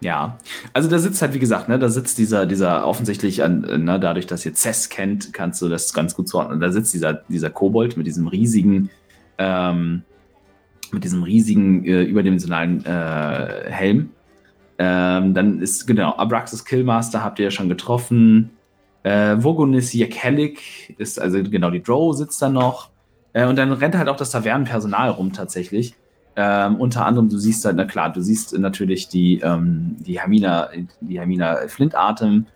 [0.00, 0.38] Ja.
[0.72, 3.98] Also da sitzt halt, wie gesagt, ne, da sitzt dieser, dieser offensichtlich, an, äh, ne,
[3.98, 6.60] dadurch, dass ihr Cess kennt, kannst du das ganz gut zuordnen.
[6.60, 8.90] Da sitzt dieser, dieser Kobold mit diesem riesigen,
[9.38, 10.02] ähm,
[10.92, 14.10] mit diesem riesigen, äh, überdimensionalen äh, Helm.
[14.78, 18.50] Ähm, dann ist, genau, Abraxas Killmaster habt ihr ja schon getroffen.
[19.06, 22.90] Äh, Vogonis Jekelik ist, also genau, die Drow sitzt da noch.
[23.32, 25.94] Äh, und dann rennt halt auch das Tavernenpersonal rum tatsächlich.
[26.34, 30.70] Ähm, unter anderem, du siehst halt, na klar, du siehst natürlich die, ähm, die Hermina,
[31.00, 32.46] die Hermina Flintatem,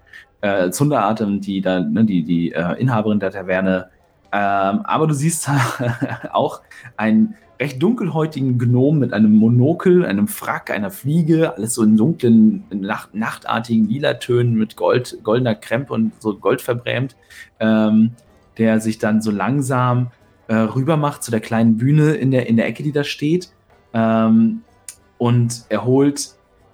[0.41, 3.89] äh, Zunderatem, die da, ne, die, die äh, Inhaberin der Taverne.
[4.33, 5.49] Ähm, aber du siehst
[6.33, 6.63] auch
[6.97, 12.65] einen recht dunkelhäutigen Gnom mit einem Monokel, einem Frack, einer Fliege, alles so in dunklen,
[12.71, 17.17] nacht, nachtartigen Lila-Tönen mit Gold, goldener Krempe und so Gold verbrämt,
[17.61, 18.13] ähm,
[18.57, 20.11] der sich dann so langsam
[20.49, 23.53] äh, rüber macht zu der kleinen Bühne in der, in der Ecke, die da steht.
[23.93, 24.63] Ähm,
[25.19, 26.31] und er holt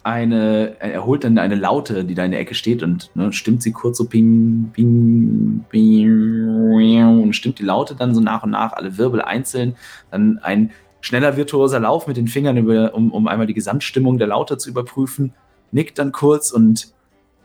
[0.06, 3.60] eine, er holt dann eine Laute, die da in der Ecke steht und ne, stimmt
[3.60, 8.72] sie kurz so ping, ping, ping und stimmt die Laute dann so nach und nach,
[8.72, 9.74] alle Wirbel einzeln.
[10.12, 14.28] Dann ein schneller virtuoser Lauf mit den Fingern, über, um, um einmal die Gesamtstimmung der
[14.28, 15.32] Laute zu überprüfen.
[15.72, 16.94] nickt dann kurz und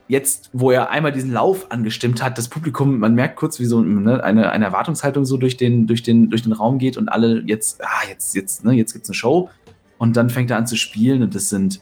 [0.08, 3.82] jetzt, wo er einmal diesen Lauf angestimmt hat, das Publikum, man merkt kurz, wie so
[3.82, 7.42] ne, eine, eine Erwartungshaltung so durch den, durch, den, durch den Raum geht und alle
[7.48, 9.50] jetzt, ah, jetzt, jetzt, ne, jetzt gibt's eine Show.
[9.98, 11.82] Und dann fängt er an zu spielen und das sind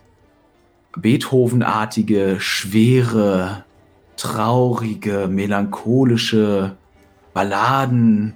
[0.98, 3.64] Beethovenartige, schwere,
[4.18, 6.76] traurige, melancholische
[7.34, 8.34] Balladen,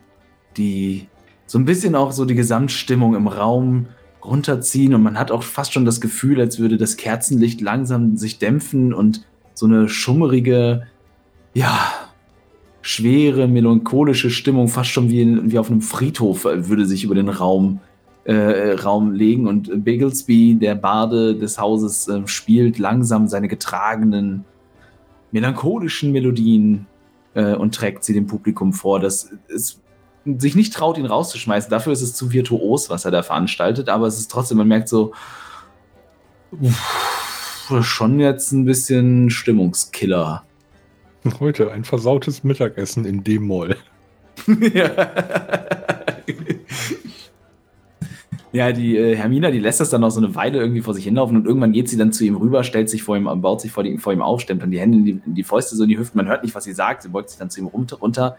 [0.57, 1.07] die
[1.45, 3.87] so ein bisschen auch so die Gesamtstimmung im Raum
[4.23, 4.93] runterziehen.
[4.93, 8.93] Und man hat auch fast schon das Gefühl, als würde das Kerzenlicht langsam sich dämpfen
[8.93, 10.87] und so eine schummerige,
[11.53, 11.91] ja,
[12.81, 17.29] schwere, melancholische Stimmung, fast schon wie, wie auf einem Friedhof, äh, würde sich über den
[17.29, 17.79] Raum,
[18.25, 19.47] äh, Raum legen.
[19.47, 24.45] Und Bigglesby, der Barde des Hauses, äh, spielt langsam seine getragenen,
[25.31, 26.87] melancholischen Melodien
[27.33, 28.99] äh, und trägt sie dem Publikum vor.
[28.99, 29.79] Das es
[30.25, 31.69] sich nicht traut, ihn rauszuschmeißen.
[31.69, 34.87] Dafür ist es zu virtuos, was er da veranstaltet, aber es ist trotzdem, man merkt
[34.87, 35.11] so,
[36.51, 40.43] uff, schon jetzt ein bisschen Stimmungskiller.
[41.39, 43.75] Heute ein versautes Mittagessen in D-Moll.
[44.73, 44.89] ja.
[48.53, 51.05] Ja, die äh, Hermina, die lässt das dann noch so eine Weile irgendwie vor sich
[51.05, 53.71] hinlaufen und irgendwann geht sie dann zu ihm rüber, stellt sich vor ihm, baut sich
[53.71, 55.83] vor, die, vor ihm auf, stemmt dann die Hände in die, in die, Fäuste so
[55.83, 56.17] in die Hüften.
[56.17, 57.01] Man hört nicht, was sie sagt.
[57.01, 58.37] Sie beugt sich dann zu ihm runter, runter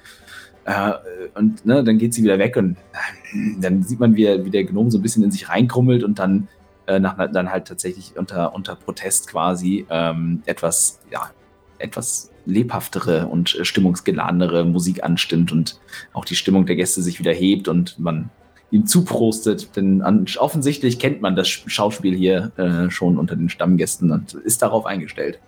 [0.67, 0.93] äh,
[1.35, 4.65] und ne, dann geht sie wieder weg und äh, dann sieht man, wie, wie der
[4.65, 6.47] Gnome so ein bisschen in sich reinkrummelt und dann,
[6.87, 11.31] äh, nach, dann halt tatsächlich unter, unter Protest quasi ähm, etwas, ja,
[11.79, 15.81] etwas lebhaftere und stimmungsgeladenere Musik anstimmt und
[16.13, 18.31] auch die Stimmung der Gäste sich wieder hebt und man
[18.71, 24.11] ihm zuprostet, denn an, offensichtlich kennt man das Schauspiel hier äh, schon unter den Stammgästen
[24.11, 25.39] und ist darauf eingestellt.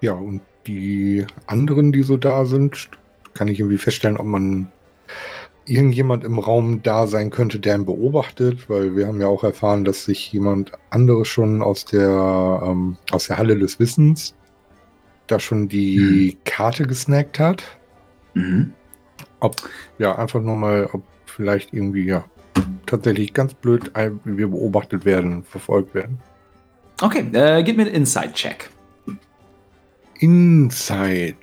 [0.00, 2.90] Ja, und die anderen, die so da sind,
[3.34, 4.68] kann ich irgendwie feststellen, ob man
[5.66, 9.84] irgendjemand im Raum da sein könnte, der ihn beobachtet, weil wir haben ja auch erfahren,
[9.84, 14.34] dass sich jemand anderes schon aus der, ähm, aus der Halle des Wissens
[15.26, 16.44] da schon die mhm.
[16.44, 17.62] Karte gesnackt hat.
[18.34, 18.72] Mhm.
[19.38, 19.56] Ob,
[19.98, 22.24] ja, einfach nur mal, ob vielleicht irgendwie, ja,
[22.86, 23.92] tatsächlich ganz blöd,
[24.24, 26.18] wir beobachtet werden, verfolgt werden.
[27.00, 28.70] Okay, äh, gib mir einen Inside-Check.
[30.18, 31.36] Inside.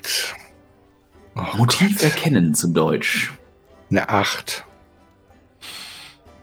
[1.36, 2.04] Oh, Motiv Gott.
[2.04, 3.34] erkennen zu Deutsch.
[3.90, 4.66] Eine 8.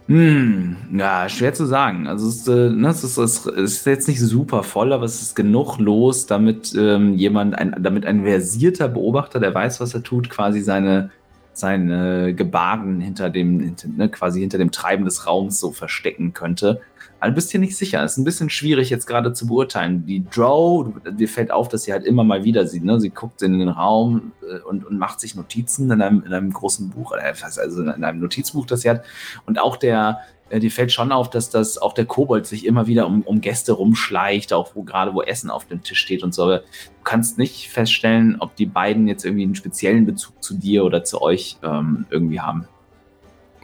[0.07, 2.07] Hm, ja, schwer zu sagen.
[2.07, 5.35] Also es, äh, ne, es, ist, es, ist, jetzt nicht super voll, aber es ist
[5.35, 10.29] genug los, damit ähm, jemand, ein, damit ein versierter Beobachter, der weiß, was er tut,
[10.29, 11.11] quasi seine,
[11.59, 16.81] seine Gebaren hinter dem, hinter, ne, quasi hinter dem Treiben des Raums so verstecken könnte.
[17.21, 18.05] Aber du bist hier nicht sicher.
[18.05, 20.05] Ist ein bisschen schwierig jetzt gerade zu beurteilen.
[20.05, 22.85] Die Drow, dir fällt auf, dass sie halt immer mal wieder sieht.
[22.85, 23.01] Ne?
[23.01, 26.53] Sie guckt in den Raum äh, und, und macht sich Notizen in einem, in einem
[26.53, 29.05] großen Buch, äh, also in einem Notizbuch, das sie hat.
[29.47, 30.19] Und auch der,
[30.51, 33.41] äh, dir fällt schon auf, dass das auch der Kobold sich immer wieder um, um
[33.41, 36.45] Gäste rumschleicht, auch wo gerade wo Essen auf dem Tisch steht und so.
[36.45, 36.65] Aber du
[37.05, 41.23] kannst nicht feststellen, ob die beiden jetzt irgendwie einen speziellen Bezug zu dir oder zu
[41.23, 42.67] euch ähm, irgendwie haben.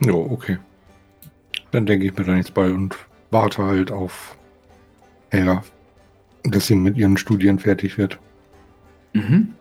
[0.03, 0.59] Ja, okay.
[1.71, 2.97] Dann denke ich mir da nichts bei und
[3.31, 4.37] warte halt auf
[5.33, 5.63] ja,
[6.45, 8.19] dass sie mit ihren Studien fertig wird.
[9.13, 9.55] Mhm.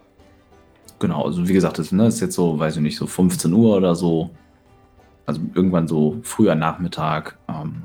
[1.00, 3.78] Genau, also wie gesagt, das ne, ist jetzt so, weiß ich nicht, so 15 Uhr
[3.78, 4.32] oder so.
[5.30, 7.38] Also irgendwann so früher Nachmittag.
[7.48, 7.84] Ähm,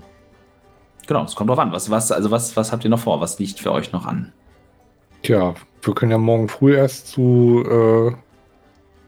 [1.06, 1.72] genau, es kommt drauf an.
[1.72, 3.20] Was, was, also was, was habt ihr noch vor?
[3.20, 4.32] Was liegt für euch noch an?
[5.22, 8.16] Tja, wir können ja morgen früh erst zu, äh,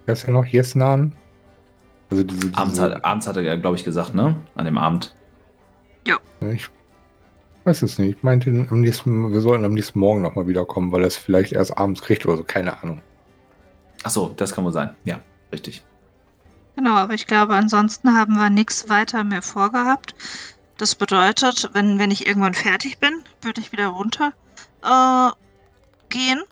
[0.05, 1.15] wer ist ja noch, Jesnan?
[2.11, 4.37] Also diese, diese abends, hat, abends hat er, glaube ich, gesagt, ne?
[4.55, 5.17] An dem Abend.
[6.07, 6.19] Ja.
[6.53, 6.69] Ich
[7.65, 8.19] weiß es nicht.
[8.19, 11.53] Ich meinte, am nächsten, wir sollten am nächsten Morgen nochmal wiederkommen, weil er es vielleicht
[11.53, 12.45] erst abends kriegt oder so.
[12.45, 13.01] Keine Ahnung.
[14.03, 14.95] Ach so, das kann wohl sein.
[15.07, 15.21] Ja,
[15.51, 15.83] richtig.
[16.77, 20.15] Genau, aber ich glaube, ansonsten haben wir nichts weiter mehr vorgehabt.
[20.77, 24.33] Das bedeutet, wenn, wenn ich irgendwann fertig bin, würde ich wieder runter
[24.83, 25.31] äh,
[26.11, 26.43] gehen.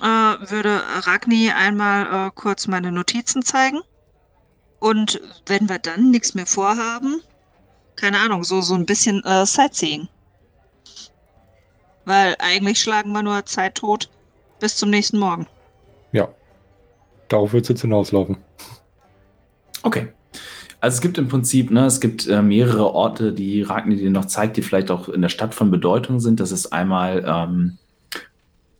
[0.00, 0.04] Äh,
[0.50, 3.80] würde Ragni einmal äh, kurz meine Notizen zeigen.
[4.78, 7.20] Und wenn wir dann nichts mehr vorhaben,
[7.96, 10.08] keine Ahnung, so, so ein bisschen äh, Sightseeing.
[12.04, 14.08] Weil eigentlich schlagen wir nur Zeit tot
[14.60, 15.48] bis zum nächsten Morgen.
[16.12, 16.28] Ja.
[17.28, 18.38] Darauf wird es jetzt hinauslaufen.
[19.82, 20.08] Okay.
[20.80, 24.24] Also es gibt im Prinzip, ne, es gibt äh, mehrere Orte, die Ragni dir noch
[24.24, 26.40] zeigt, die vielleicht auch in der Stadt von Bedeutung sind.
[26.40, 27.78] Das ist einmal ähm,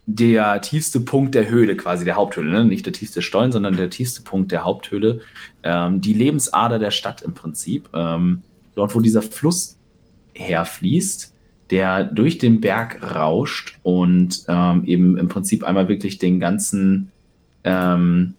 [0.07, 2.65] der tiefste Punkt der Höhle, quasi der Haupthöhle, ne?
[2.65, 5.21] nicht der tiefste Stollen, sondern der tiefste Punkt der Haupthöhle.
[5.63, 7.89] Ähm, die Lebensader der Stadt im Prinzip.
[7.93, 8.43] Ähm,
[8.75, 9.77] dort wo dieser Fluss
[10.35, 11.35] herfließt,
[11.71, 17.13] der durch den Berg rauscht und ähm, eben im Prinzip einmal wirklich den ganzen,
[17.65, 18.35] ähm,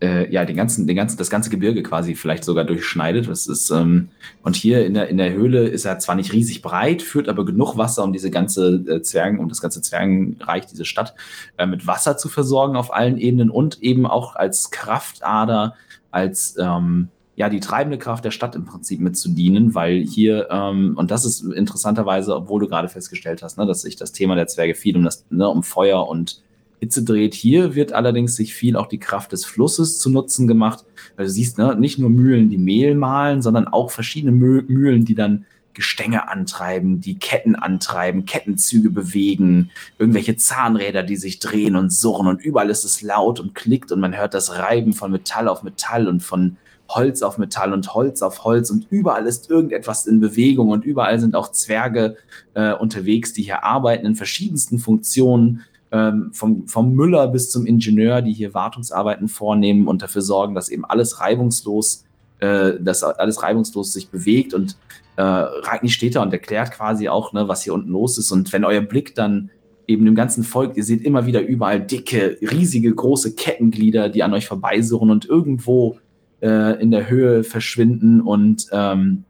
[0.00, 3.28] äh, ja, den ganzen, den ganzen, das ganze Gebirge quasi vielleicht sogar durchschneidet.
[3.28, 4.08] Das ist, ähm,
[4.42, 7.44] und hier in der, in der Höhle ist er zwar nicht riesig breit, führt aber
[7.44, 11.14] genug Wasser, um diese ganze äh, Zwergen, um das ganze Zwergenreich, diese Stadt,
[11.56, 15.74] äh, mit Wasser zu versorgen auf allen Ebenen und eben auch als Kraftader,
[16.10, 20.48] als ähm, ja, die treibende Kraft der Stadt im Prinzip mit zu dienen, weil hier,
[20.50, 24.34] ähm, und das ist interessanterweise, obwohl du gerade festgestellt hast, ne, dass sich das Thema
[24.34, 26.42] der Zwerge viel um das, ne, um Feuer und
[26.80, 27.34] Hitze dreht.
[27.34, 30.84] Hier wird allerdings sich viel auch die Kraft des Flusses zu Nutzen gemacht.
[31.16, 35.14] Weil du siehst, ne, nicht nur Mühlen, die Mehl mahlen, sondern auch verschiedene Mühlen, die
[35.14, 35.46] dann
[35.76, 42.40] Gestänge antreiben, die Ketten antreiben, Kettenzüge bewegen, irgendwelche Zahnräder, die sich drehen und surren und
[42.40, 46.08] überall ist es laut und klickt und man hört das Reiben von Metall auf Metall
[46.08, 46.56] und von
[46.88, 51.20] Holz auf Metall und Holz auf Holz und überall ist irgendetwas in Bewegung und überall
[51.20, 52.16] sind auch Zwerge
[52.54, 55.62] äh, unterwegs, die hier arbeiten in verschiedensten Funktionen
[55.92, 60.68] ähm, vom, vom Müller bis zum Ingenieur, die hier Wartungsarbeiten vornehmen und dafür sorgen, dass
[60.68, 62.04] eben alles reibungslos,
[62.40, 64.54] äh, dass alles reibungslos sich bewegt.
[64.54, 64.76] Und
[65.16, 68.32] äh, Ragni steht da und erklärt quasi auch, ne, was hier unten los ist.
[68.32, 69.50] Und wenn euer Blick dann
[69.86, 74.34] eben dem ganzen Volk, ihr seht immer wieder überall dicke, riesige, große Kettenglieder, die an
[74.34, 75.98] euch vorbeisurren und irgendwo
[76.42, 79.24] äh, in der Höhe verschwinden und ähm,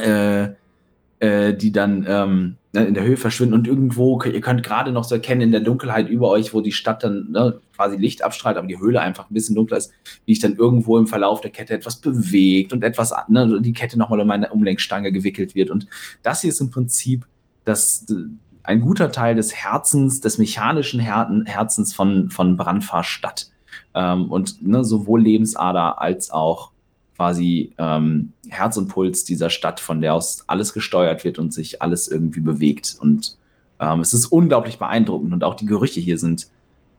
[0.00, 0.48] äh,
[1.20, 5.04] äh, die dann ähm, ne, in der Höhe verschwinden und irgendwo, ihr könnt gerade noch
[5.04, 8.56] so erkennen in der Dunkelheit über euch, wo die Stadt dann ne, quasi Licht abstrahlt,
[8.56, 9.92] aber die Höhle einfach ein bisschen dunkler ist,
[10.26, 13.98] wie ich dann irgendwo im Verlauf der Kette etwas bewegt und etwas, ne, die Kette
[13.98, 15.70] nochmal um meine Umlenkstange gewickelt wird.
[15.70, 15.86] Und
[16.22, 17.26] das hier ist im Prinzip
[17.64, 18.06] das,
[18.64, 23.50] ein guter Teil des Herzens, des mechanischen Herzens von, von Brandfahrstadt.
[23.94, 26.72] Ähm, und ne, sowohl Lebensader als auch
[27.16, 31.80] quasi ähm, Herz und Puls dieser Stadt, von der aus alles gesteuert wird und sich
[31.82, 32.96] alles irgendwie bewegt.
[32.98, 33.36] Und
[33.80, 36.48] ähm, es ist unglaublich beeindruckend und auch die Gerüche hier sind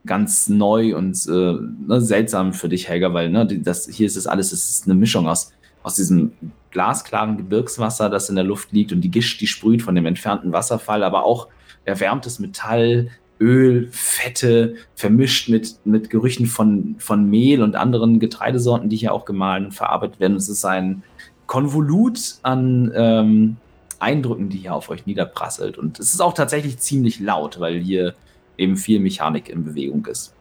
[0.05, 1.57] ganz neu und äh,
[1.87, 4.95] ne, seltsam für dich, Helga, weil ne, das, hier ist es alles, es ist eine
[4.95, 5.51] Mischung aus,
[5.83, 6.31] aus diesem
[6.71, 10.51] glasklaren Gebirgswasser, das in der Luft liegt und die Gischt, die sprüht von dem entfernten
[10.51, 11.47] Wasserfall, aber auch
[11.85, 13.09] erwärmtes Metall,
[13.39, 19.25] Öl, Fette, vermischt mit, mit Gerüchen von, von Mehl und anderen Getreidesorten, die hier auch
[19.25, 20.37] gemahlen und verarbeitet werden.
[20.37, 21.03] Es ist ein
[21.45, 23.57] Konvolut an ähm,
[23.99, 25.77] Eindrücken, die hier auf euch niederprasselt.
[25.77, 28.15] Und es ist auch tatsächlich ziemlich laut, weil hier
[28.57, 30.33] eben viel Mechanik in Bewegung ist.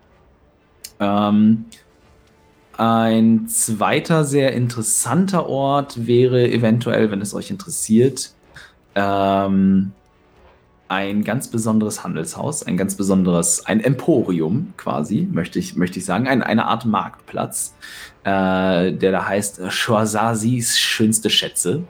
[1.00, 1.64] Ähm,
[2.76, 8.32] ein zweiter sehr interessanter Ort wäre eventuell, wenn es euch interessiert,
[8.94, 9.92] ähm,
[10.88, 16.28] ein ganz besonderes Handelshaus, ein ganz besonderes, ein Emporium quasi, möchte ich, möchte ich sagen,
[16.28, 17.74] ein, eine Art Marktplatz,
[18.24, 21.84] äh, der da heißt Schwarzis schönste Schätze.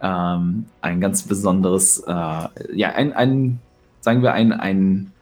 [0.00, 2.12] Ähm, ein ganz besonderes, äh,
[2.74, 3.60] ja, ein, ein,
[4.00, 5.12] sagen wir, ein, ein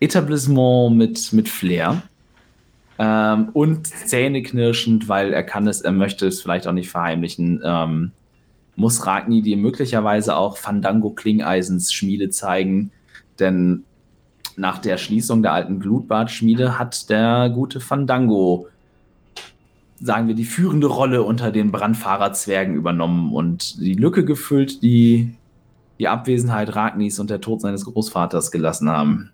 [0.00, 2.02] Etablissement mit, mit Flair.
[2.98, 8.12] Ähm, und zähneknirschend, weil er kann es, er möchte es vielleicht auch nicht verheimlichen, ähm,
[8.80, 12.90] muss Ragni dir möglicherweise auch Fandango Klingeisens Schmiede zeigen,
[13.38, 13.84] denn
[14.56, 18.68] nach der Schließung der alten Glutbad-Schmiede hat der gute Fandango,
[20.00, 25.34] sagen wir, die führende Rolle unter den Brandfahrerzwergen übernommen und die Lücke gefüllt, die
[25.98, 29.30] die Abwesenheit Ragnis und der Tod seines Großvaters gelassen haben.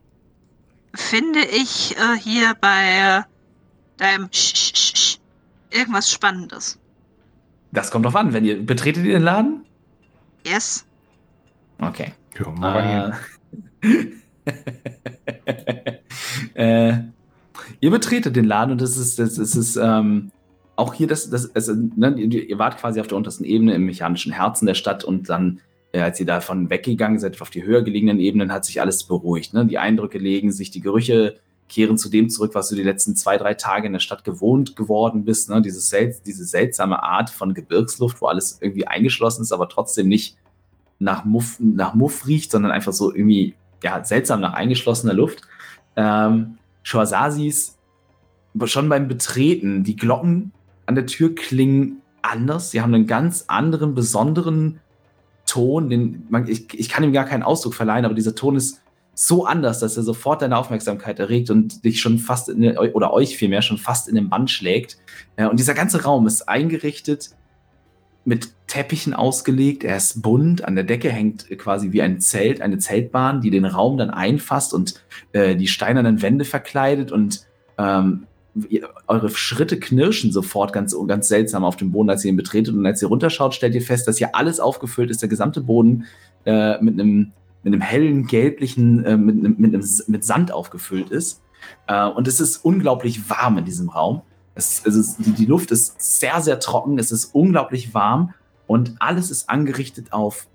[0.92, 3.24] Finde ich äh, hier bei
[3.96, 5.18] deinem Sch -Sch -Sch
[5.70, 6.80] irgendwas Spannendes.
[7.76, 8.32] Das kommt drauf an.
[8.32, 9.66] Wenn ihr betretet ihr den Laden?
[10.46, 10.86] Yes.
[11.78, 12.14] Okay.
[12.38, 13.14] Ja, mal
[13.82, 13.90] äh,
[16.90, 16.98] äh,
[17.80, 20.30] ihr betretet den Laden und das ist, das, das ist ähm,
[20.74, 24.32] auch hier das, das also, ne, ihr wart quasi auf der untersten Ebene im mechanischen
[24.32, 25.60] Herzen der Stadt und dann,
[25.92, 29.52] äh, als ihr davon weggegangen seid, auf die höher gelegenen Ebenen, hat sich alles beruhigt.
[29.52, 29.66] Ne?
[29.66, 31.34] Die Eindrücke legen sich, die Gerüche
[31.68, 34.76] kehren zu dem zurück, was du die letzten zwei, drei Tage in der Stadt gewohnt
[34.76, 35.50] geworden bist.
[35.50, 35.60] Ne?
[35.62, 40.36] Diese, sel diese seltsame Art von Gebirgsluft, wo alles irgendwie eingeschlossen ist, aber trotzdem nicht
[40.98, 45.42] nach Muff, nach Muff riecht, sondern einfach so irgendwie ja, seltsam nach eingeschlossener Luft.
[45.96, 47.76] Ähm, Schwarzasis,
[48.64, 50.52] schon beim Betreten, die Glocken
[50.86, 52.70] an der Tür klingen anders.
[52.70, 54.80] Sie haben einen ganz anderen, besonderen
[55.46, 55.90] Ton.
[55.90, 58.80] Den man, ich, ich kann ihm gar keinen Ausdruck verleihen, aber dieser Ton ist
[59.18, 63.36] so anders, dass er sofort deine Aufmerksamkeit erregt und dich schon fast in, oder euch
[63.36, 64.98] vielmehr schon fast in den Bann schlägt.
[65.38, 67.30] Und dieser ganze Raum ist eingerichtet,
[68.26, 69.84] mit Teppichen ausgelegt.
[69.84, 70.64] Er ist bunt.
[70.64, 74.74] An der Decke hängt quasi wie ein Zelt, eine Zeltbahn, die den Raum dann einfasst
[74.74, 75.02] und
[75.32, 77.10] äh, die steinernen Wände verkleidet.
[77.10, 77.46] Und
[77.78, 78.26] ähm,
[79.06, 82.74] eure Schritte knirschen sofort ganz, ganz seltsam auf dem Boden, als ihr ihn betretet.
[82.74, 86.04] Und als ihr runterschaut, stellt ihr fest, dass hier alles aufgefüllt ist, der gesamte Boden
[86.44, 87.32] äh, mit einem
[87.66, 91.42] mit einem hellen gelblichen, äh, mit, mit, mit, mit, Sand aufgefüllt ist.
[91.88, 94.22] Äh, und es ist unglaublich warm in diesem Raum.
[94.54, 98.34] Es, es ist, die, die Luft ist sehr, sehr trocken, es ist unglaublich warm
[98.68, 100.46] und alles ist angerichtet auf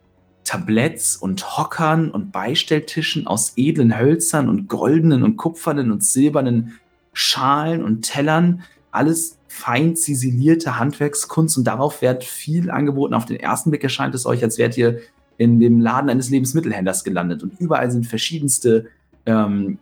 [0.45, 6.79] Tabletts und Hockern und Beistelltischen aus edlen Hölzern und goldenen und kupfernen und silbernen
[7.11, 8.63] Schalen und Tellern.
[8.91, 13.13] Alles fein ziselierte Handwerkskunst und darauf wird viel angeboten.
[13.13, 15.01] Auf den ersten Blick erscheint es euch, als wärt ihr
[15.37, 18.87] in dem Laden eines Lebensmittelhändlers gelandet und überall sind verschiedenste
[19.25, 19.79] ähm,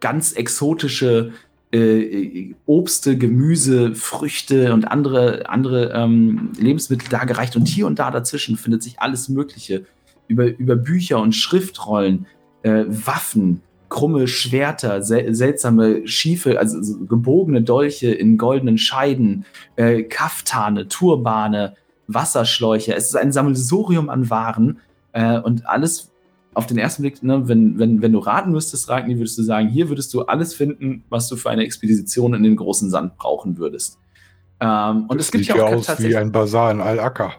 [0.00, 1.32] ganz exotische
[1.72, 7.56] äh, Obste, Gemüse, Früchte und andere, andere ähm, Lebensmittel dargereicht.
[7.56, 9.84] Und hier und da dazwischen findet sich alles Mögliche
[10.28, 12.26] über, über Bücher und Schriftrollen,
[12.62, 19.44] äh, Waffen, krumme Schwerter, sel seltsame schiefe, also gebogene Dolche in goldenen Scheiden,
[19.76, 21.76] äh, Kaftane, Turbane,
[22.06, 22.94] Wasserschläuche.
[22.94, 24.80] Es ist ein Sammelsurium an Waren
[25.12, 26.10] äh, und alles
[26.54, 29.68] auf den ersten Blick, ne, wenn, wenn, wenn du raten müsstest, Ragni, würdest du sagen,
[29.68, 33.58] hier würdest du alles finden, was du für eine Expedition in den großen Sand brauchen
[33.58, 33.98] würdest.
[34.60, 37.34] Ähm, und das es gibt ja auch aus wie ein Bazar in Al-Akka.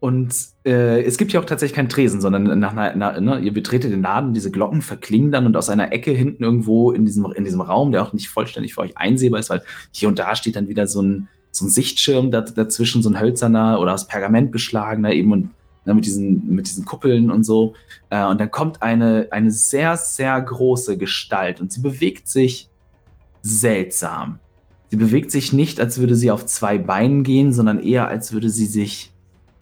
[0.00, 0.32] Und
[0.64, 3.90] äh, es gibt ja auch tatsächlich keinen Tresen, sondern nach einer, na, ne, ihr betretet
[3.90, 7.44] den Laden, diese Glocken verklingen dann und aus einer Ecke hinten irgendwo in diesem, in
[7.44, 10.54] diesem Raum, der auch nicht vollständig für euch einsehbar ist, weil hier und da steht
[10.54, 15.12] dann wieder so ein, so ein Sichtschirm dazwischen, so ein hölzerner oder aus Pergament beschlagener
[15.12, 15.50] eben und
[15.84, 17.74] ne, mit, diesen, mit diesen Kuppeln und so.
[18.10, 22.68] Äh, und dann kommt eine, eine sehr, sehr große Gestalt und sie bewegt sich
[23.42, 24.38] seltsam.
[24.90, 28.48] Sie bewegt sich nicht, als würde sie auf zwei Beinen gehen, sondern eher, als würde
[28.48, 29.12] sie sich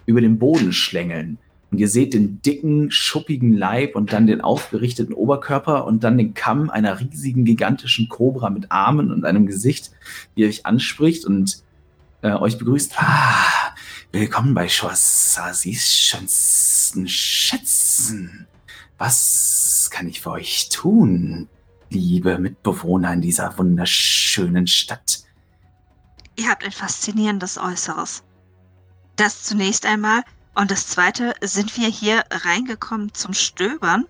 [0.04, 1.38] über den Boden schlängeln.
[1.72, 6.32] Und ihr seht den dicken, schuppigen Leib und dann den aufgerichteten Oberkörper und dann den
[6.32, 9.90] Kamm einer riesigen, gigantischen Kobra mit Armen und einem Gesicht,
[10.36, 11.64] die euch anspricht und
[12.22, 12.94] äh, euch begrüßt.
[12.98, 13.74] Ah,
[14.12, 15.74] Willkommen bei schönsten
[17.06, 18.46] Schätzen.
[18.96, 21.50] Was kann ich für euch tun,
[21.90, 25.24] liebe Mitbewohner in dieser wunderschönen Stadt?
[26.36, 28.22] Ihr habt ein faszinierendes Äußeres.
[29.16, 30.22] Das zunächst einmal.
[30.54, 34.06] Und das zweite, sind wir hier reingekommen zum Stöbern?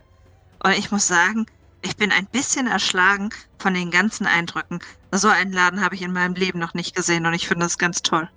[0.62, 1.46] Und ich muss sagen,
[1.86, 4.80] ich bin ein bisschen erschlagen von den ganzen Eindrücken.
[5.12, 7.78] So einen Laden habe ich in meinem Leben noch nicht gesehen und ich finde das
[7.78, 8.28] ganz toll.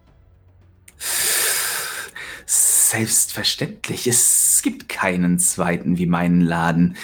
[2.45, 6.95] Selbstverständlich, es gibt keinen zweiten wie meinen Laden.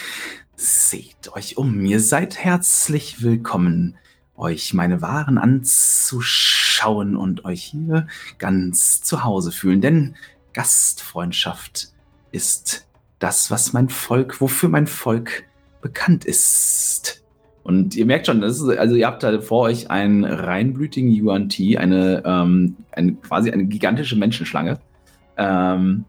[0.55, 3.97] Seht euch um, ihr seid herzlich willkommen,
[4.35, 10.15] euch meine Waren anzuschauen und euch hier ganz zu Hause fühlen, denn
[10.53, 11.89] Gastfreundschaft
[12.31, 12.85] ist
[13.19, 15.43] das, was mein Volk, wofür mein Volk
[15.86, 17.23] bekannt ist.
[17.61, 21.47] Und ihr merkt schon, das ist, also ihr habt da vor euch einen reinblütigen Yuan
[21.47, 24.79] Ti, eine, ähm, eine quasi eine gigantische Menschenschlange.
[25.38, 26.05] Ähm,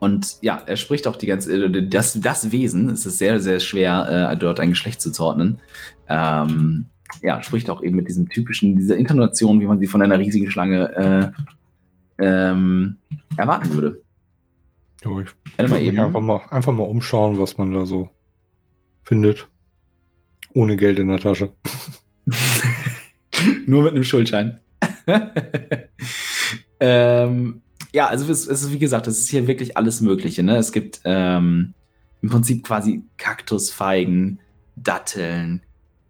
[0.00, 3.60] und ja, er spricht auch die ganze, äh, das, das Wesen, es ist sehr, sehr
[3.60, 5.60] schwer, äh, dort ein Geschlecht zuzuordnen.
[6.08, 6.86] Ähm,
[7.22, 10.50] ja, spricht auch eben mit diesem typischen, dieser Inkarnation, wie man sie von einer riesigen
[10.50, 11.32] Schlange
[12.18, 12.96] äh, ähm,
[13.36, 14.02] erwarten würde.
[15.04, 18.10] Jo, ich mal eben einfach mal, einfach mal umschauen, was man da so
[19.08, 19.48] findet.
[20.52, 21.52] Ohne Geld in der Tasche.
[23.66, 24.60] Nur mit einem Schuldschein.
[26.80, 30.42] ähm, ja, also es, ist, wie gesagt, es ist hier wirklich alles Mögliche.
[30.42, 30.56] Ne?
[30.56, 31.72] Es gibt ähm,
[32.20, 34.40] im Prinzip quasi Kaktusfeigen,
[34.76, 35.62] Datteln,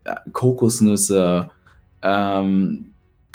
[0.03, 1.51] äh, Kokosnüsse,
[2.03, 2.95] ähm,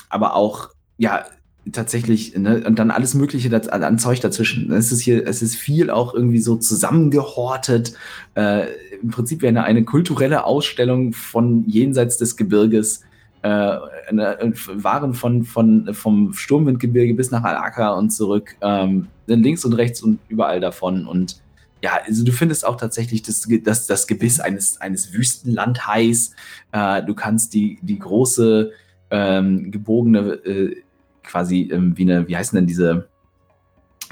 [0.10, 1.26] aber auch, ja,
[1.72, 4.72] tatsächlich, ne, und dann alles Mögliche das, an Zeug dazwischen.
[4.72, 7.94] Es ist hier, es ist viel auch irgendwie so zusammengehortet.
[8.36, 8.68] Äh,
[9.02, 13.04] Im Prinzip wäre eine, eine kulturelle Ausstellung von jenseits des Gebirges
[13.44, 20.02] äh, Waren von, von, vom Sturmwindgebirge bis nach Al-Aqqa und zurück, ähm, links und rechts
[20.02, 21.06] und überall davon.
[21.06, 21.42] Und
[21.82, 26.32] ja, also du findest auch tatsächlich das, das, das Gebiss eines, eines Wüstenlandhais.
[26.72, 28.72] Äh, du kannst die, die große,
[29.12, 30.83] ähm, gebogene, äh,
[31.24, 33.08] quasi ähm, wie eine, wie heißen denn diese,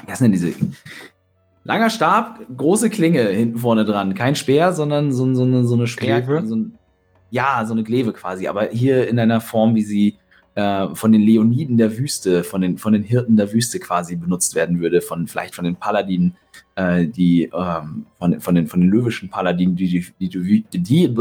[0.06, 0.54] wie heißen denn diese,
[1.64, 4.14] langer Stab, große Klinge hinten vorne dran.
[4.14, 6.78] Kein Speer, sondern so, so, eine, so eine Speer, so ein,
[7.30, 10.18] ja, so eine Gleve quasi, aber hier in einer Form, wie sie
[10.56, 14.56] äh, von den Leoniden der Wüste, von den, von den Hirten der Wüste quasi benutzt
[14.56, 16.36] werden würde, von vielleicht von den Paladinen,
[16.76, 20.80] äh, die ähm, von, von, den, von den löwischen Paladinen, die die, die, die, die,
[20.80, 21.18] die,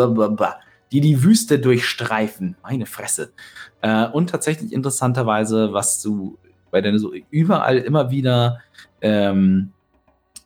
[0.98, 2.56] die Wüste durchstreifen.
[2.64, 3.32] Meine Fresse.
[3.80, 6.36] Äh, und tatsächlich interessanterweise, was du
[6.72, 8.58] bei deiner so überall immer wieder
[9.00, 9.72] ähm,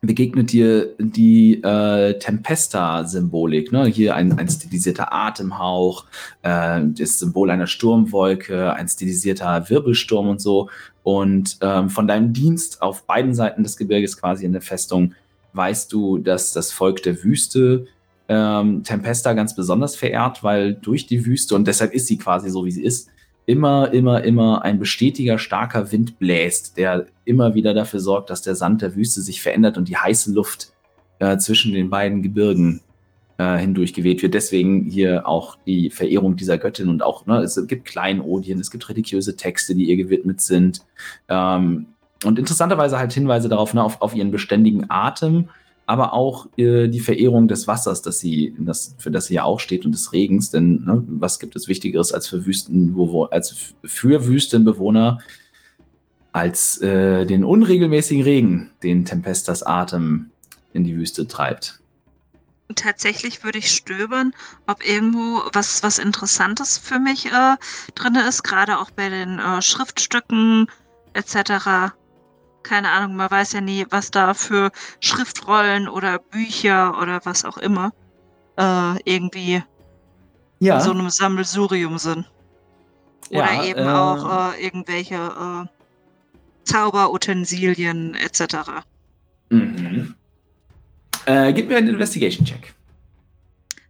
[0.06, 3.72] begegnet dir die äh, Tempesta-Symbolik.
[3.72, 3.86] Ne?
[3.86, 6.04] Hier ein, ein stilisierter Atemhauch,
[6.42, 10.68] äh, das Symbol einer Sturmwolke, ein stilisierter Wirbelsturm und so.
[11.02, 15.14] Und ähm, von deinem Dienst auf beiden Seiten des Gebirges quasi in der Festung
[15.52, 17.86] weißt du, dass das Volk der Wüste
[18.28, 22.64] ähm, Tempesta ganz besonders verehrt, weil durch die Wüste, und deshalb ist sie quasi so,
[22.64, 23.10] wie sie ist,
[23.46, 28.54] immer, immer, immer ein bestetiger, starker Wind bläst, der immer wieder dafür sorgt, dass der
[28.54, 30.72] Sand der Wüste sich verändert und die heiße Luft
[31.18, 32.80] äh, zwischen den beiden Gebirgen
[33.36, 34.34] äh, hindurch geweht wird.
[34.34, 38.88] Deswegen hier auch die Verehrung dieser Göttin und auch, ne, es gibt Kleinodien, es gibt
[38.88, 40.82] religiöse Texte, die ihr gewidmet sind.
[41.28, 41.86] Ähm,
[42.24, 45.50] und interessanterweise halt Hinweise darauf, ne, auf, auf ihren beständigen Atem,
[45.86, 49.60] aber auch äh, die Verehrung des Wassers, das sie, das, für das sie ja auch
[49.60, 50.50] steht und des Regens.
[50.50, 55.20] Denn ne, was gibt es Wichtigeres als für Wüstenbewohner, als für Wüstenbewohner,
[56.32, 60.30] als äh, den unregelmäßigen Regen, den Tempestas Atem
[60.72, 61.80] in die Wüste treibt?
[62.74, 64.32] Tatsächlich würde ich stöbern,
[64.66, 67.56] ob irgendwo was, was Interessantes für mich äh,
[67.94, 70.66] drin ist, gerade auch bei den äh, Schriftstücken
[71.12, 71.94] etc.
[72.64, 77.58] Keine Ahnung, man weiß ja nie, was da für Schriftrollen oder Bücher oder was auch
[77.58, 77.92] immer
[78.56, 79.62] äh, irgendwie
[80.58, 80.76] ja.
[80.76, 82.28] in so einem Sammelsurium sind.
[83.30, 85.66] Oder ja, eben auch äh, irgendwelche äh,
[86.64, 88.56] Zauberutensilien etc.
[89.50, 90.14] Mhm.
[91.26, 92.74] Äh, gib mir einen Investigation-Check.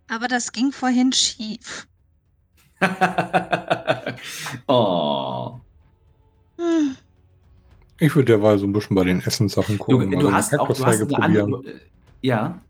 [0.08, 1.86] Aber das ging vorhin schief.
[4.66, 5.60] oh.
[6.58, 6.96] Hm.
[8.04, 10.10] Ich würde derweil so ein bisschen bei den Essenssachen gucken.
[10.10, 11.62] Du, du hast auch du hast eine andere,
[12.20, 12.60] ja,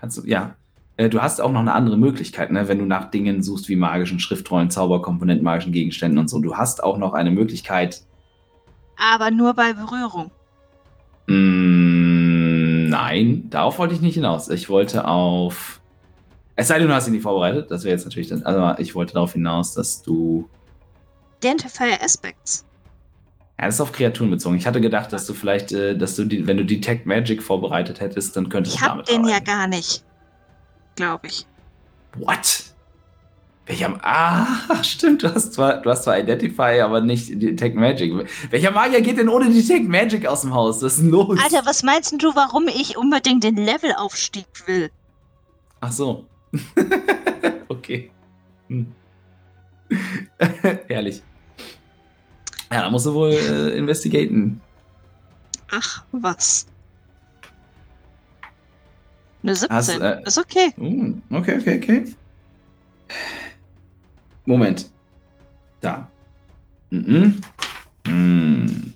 [0.00, 0.56] kannst du, ja.
[0.96, 3.76] Äh, du hast auch noch eine andere Möglichkeit, ne, wenn du nach Dingen suchst wie
[3.76, 6.40] magischen Schriftrollen, Zauberkomponenten, magischen Gegenständen und so.
[6.40, 8.02] Du hast auch noch eine Möglichkeit.
[8.96, 10.32] Aber nur bei Berührung.
[11.28, 14.50] Mm, Nein, darauf wollte ich nicht hinaus.
[14.50, 15.80] Ich wollte auf.
[16.56, 17.70] Es sei denn, du hast ihn nicht vorbereitet.
[17.70, 18.42] Das wäre jetzt natürlich dann.
[18.42, 20.48] Also, ich wollte darauf hinaus, dass du.
[21.38, 22.66] Identifier Aspects.
[23.58, 24.56] Ja, das ist auf Kreaturen bezogen.
[24.56, 28.00] Ich hatte gedacht, dass du vielleicht, äh, dass du, die, wenn du Detect Magic vorbereitet
[28.00, 29.46] hättest, dann könntest ich du damit Ich hab den arbeiten.
[29.46, 30.04] ja gar nicht.
[30.96, 31.46] Glaube ich.
[32.16, 32.64] What?
[33.66, 33.96] Welcher.
[34.02, 34.46] Ah,
[34.82, 38.12] stimmt, du hast zwar, du hast zwar Identify, aber nicht Detect Magic.
[38.50, 40.82] Welcher Magier geht denn ohne Detect Magic aus dem Haus?
[40.82, 41.38] Was ist denn los?
[41.40, 44.90] Alter, was meinst du, warum ich unbedingt den Levelaufstieg will?
[45.80, 46.26] Ach so.
[47.68, 48.10] okay.
[48.68, 48.92] Hm.
[50.88, 51.22] Herrlich.
[52.72, 54.60] Ja, da musst du wohl äh, investigaten.
[55.70, 56.66] Ach, was?
[59.42, 59.76] Eine 17.
[59.76, 60.72] Hast, äh, ist okay.
[60.78, 62.16] Uh, okay, okay, okay.
[64.44, 64.90] Moment.
[65.80, 66.08] Da.
[66.90, 67.40] Mhm.
[68.06, 68.94] Mhm.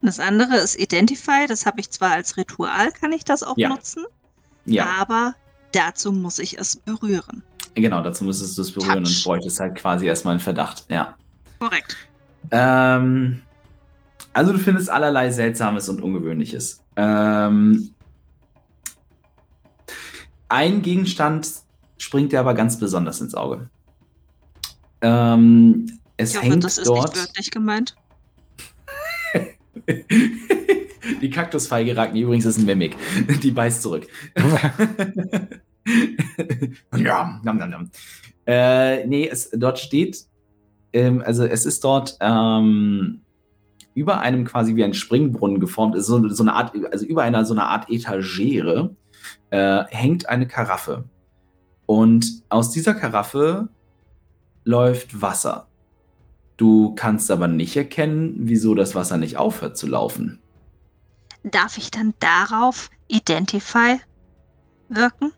[0.00, 1.46] Das andere ist Identify.
[1.46, 3.68] Das habe ich zwar als Ritual, kann ich das auch ja.
[3.68, 4.04] nutzen.
[4.64, 4.86] Ja.
[4.98, 5.34] Aber
[5.72, 7.42] dazu muss ich es berühren.
[7.74, 9.16] Genau, dazu müsstest du es berühren Touch.
[9.16, 10.84] und bräuchtest halt quasi erstmal einen Verdacht.
[10.88, 11.16] Ja.
[11.58, 11.96] Korrekt.
[12.50, 13.42] Ähm,
[14.32, 16.82] also du findest allerlei Seltsames und Ungewöhnliches.
[16.96, 17.90] Ähm,
[20.48, 21.48] ein Gegenstand
[21.98, 23.70] springt dir aber ganz besonders ins Auge.
[25.00, 27.14] Ähm, es ich hoffe, hängt das ist dort.
[27.14, 27.96] Nicht wörtlich gemeint.
[31.20, 32.96] Die Kaktusfeige Ragni übrigens ist ein Mimik.
[33.42, 34.06] Die beißt zurück.
[36.96, 37.90] ja, nam, nam, nam.
[38.46, 40.26] Äh, nee, es, dort steht,
[40.92, 43.22] ähm, also es ist dort ähm,
[43.94, 47.54] über einem quasi wie ein Springbrunnen geformt, so, so eine Art, also über einer so
[47.54, 48.94] einer Art Etagere
[49.50, 51.04] äh, hängt eine Karaffe.
[51.86, 53.68] Und aus dieser Karaffe
[54.64, 55.68] läuft Wasser.
[56.56, 60.38] Du kannst aber nicht erkennen, wieso das Wasser nicht aufhört zu laufen.
[61.42, 63.98] Darf ich dann darauf Identify
[64.88, 65.32] wirken?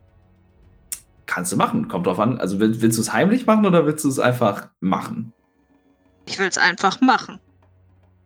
[1.26, 2.38] Kannst du machen, kommt drauf an.
[2.38, 5.32] Also willst, willst du es heimlich machen oder willst du es einfach machen?
[6.26, 7.38] Ich will es einfach machen.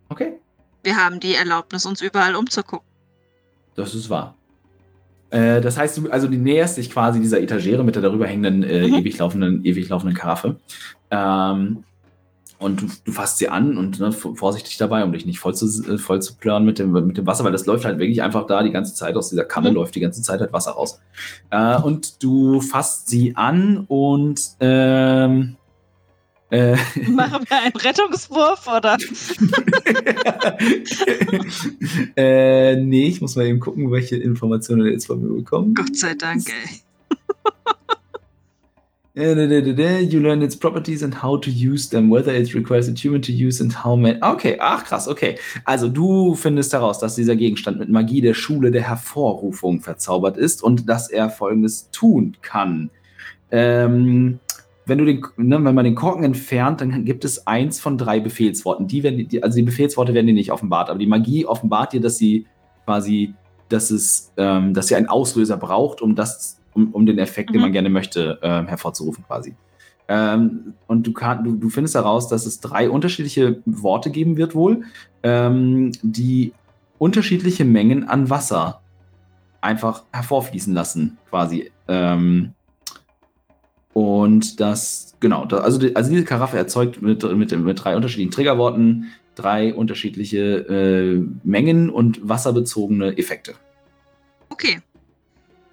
[0.08, 0.34] Okay.
[0.82, 2.86] Wir haben die Erlaubnis, uns überall umzugucken.
[3.74, 4.34] Das ist wahr.
[5.30, 8.62] Äh, das heißt, du, also du näherst dich quasi dieser Etagere mit der darüber hängenden,
[8.62, 8.94] äh, mhm.
[8.94, 10.56] ewig laufenden, ewig laufenden Karaffe.
[11.10, 11.84] Ähm,
[12.58, 15.66] und du, du, fasst sie an und ne, vorsichtig dabei, um dich nicht voll zu,
[15.88, 18.46] äh, voll zu plören mit dem, mit dem Wasser, weil das läuft halt wirklich einfach
[18.46, 19.76] da die ganze Zeit aus dieser Kanne, mhm.
[19.76, 21.00] läuft die ganze Zeit halt Wasser raus.
[21.50, 25.56] Äh, und du fasst sie an und ähm,
[26.50, 26.76] äh,
[27.10, 28.96] Machen wir einen Rettungswurf, oder?
[32.16, 35.76] äh, nee, ich muss mal eben gucken, welche Informationen er jetzt von mir bekommt.
[35.76, 36.80] Gott sei Dank, ey.
[39.18, 43.32] You learn its properties and how to use them, whether it requires a human to
[43.32, 44.16] use and how many.
[44.22, 45.36] Okay, ach krass, okay.
[45.64, 50.62] Also du findest heraus, dass dieser Gegenstand mit Magie der Schule der Hervorrufung verzaubert ist
[50.62, 52.90] und dass er folgendes tun kann.
[53.50, 54.38] Ähm,
[54.88, 58.20] wenn du den, ne, wenn man den Korken entfernt, dann gibt es eins von drei
[58.20, 58.86] Befehlsworten.
[58.86, 62.00] Die werden, die, also die Befehlsworte werden dir nicht offenbart, aber die Magie offenbart dir,
[62.00, 62.46] dass sie
[62.84, 63.34] quasi,
[63.68, 67.52] dass es, ähm, dass sie einen Auslöser braucht, um das, um, um den Effekt, mhm.
[67.52, 67.74] den man mhm.
[67.74, 69.54] gerne möchte, äh, hervorzurufen quasi.
[70.08, 74.54] Ähm, und du, kann, du, du findest heraus, dass es drei unterschiedliche Worte geben wird
[74.54, 74.84] wohl,
[75.22, 76.54] ähm, die
[76.98, 78.80] unterschiedliche Mengen an Wasser
[79.60, 81.70] einfach hervorfließen lassen, quasi.
[81.88, 82.54] Ähm,
[83.98, 89.06] und das, genau, das, also, also diese Karaffe erzeugt mit, mit, mit drei unterschiedlichen Triggerworten
[89.38, 93.54] drei unterschiedliche äh, Mengen und wasserbezogene Effekte.
[94.48, 94.80] Okay.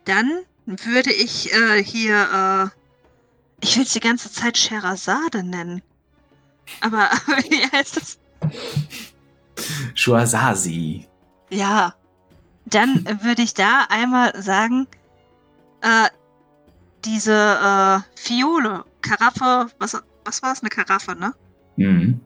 [0.06, 0.30] Dann
[0.68, 5.82] würde ich äh, hier, äh, ich will es die ganze Zeit Sherazade nennen.
[6.82, 7.10] Aber
[7.50, 8.20] wie heißt das?
[9.96, 11.08] Shuazazi.
[11.50, 11.96] Ja.
[12.68, 14.88] Dann würde ich da einmal sagen,
[15.82, 16.10] äh,
[17.06, 20.62] diese äh, Fiole, Karaffe, was, was war es?
[20.62, 21.34] Eine Karaffe, ne?
[21.78, 22.22] Mhm.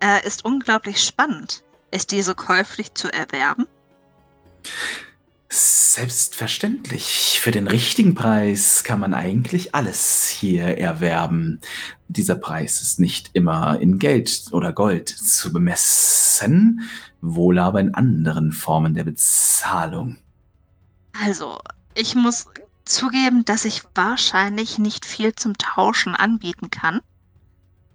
[0.00, 1.62] Äh, ist unglaublich spannend.
[1.90, 3.66] Ist diese käuflich zu erwerben?
[5.48, 7.38] Selbstverständlich.
[7.42, 11.60] Für den richtigen Preis kann man eigentlich alles hier erwerben.
[12.08, 16.88] Dieser Preis ist nicht immer in Geld oder Gold zu bemessen,
[17.20, 20.16] wohl aber in anderen Formen der Bezahlung.
[21.22, 21.58] Also,
[21.94, 22.46] ich muss
[22.84, 27.00] zugeben, dass ich wahrscheinlich nicht viel zum Tauschen anbieten kann.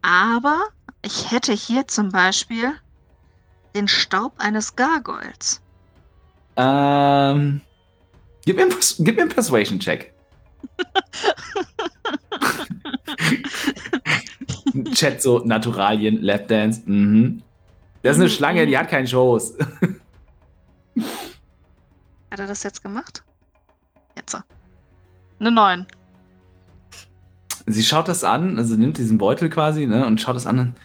[0.01, 0.59] Aber
[1.01, 2.73] ich hätte hier zum Beispiel
[3.75, 5.61] den Staub eines Gargoyles.
[6.55, 7.61] Ähm.
[8.45, 8.69] Gib mir,
[8.99, 10.13] gib mir einen Persuasion-Check.
[14.93, 17.43] Chat so, Naturalien, Lap Dance, mhm.
[18.03, 19.57] Das ist eine Schlange, die hat keinen Schoß.
[22.31, 23.23] Hat er das jetzt gemacht?
[24.15, 24.37] Jetzt.
[25.39, 25.85] Eine 9.
[27.65, 30.75] Sie schaut das an, also nimmt diesen Beutel quasi ne, und schaut das an.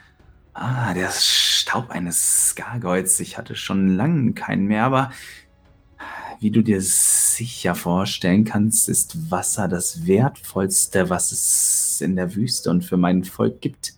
[0.53, 3.21] Ah, der Staub eines Gargoyles.
[3.21, 5.11] Ich hatte schon lange keinen mehr, aber
[6.41, 12.69] wie du dir sicher vorstellen kannst, ist Wasser das Wertvollste, was es in der Wüste
[12.69, 13.95] und für mein Volk gibt.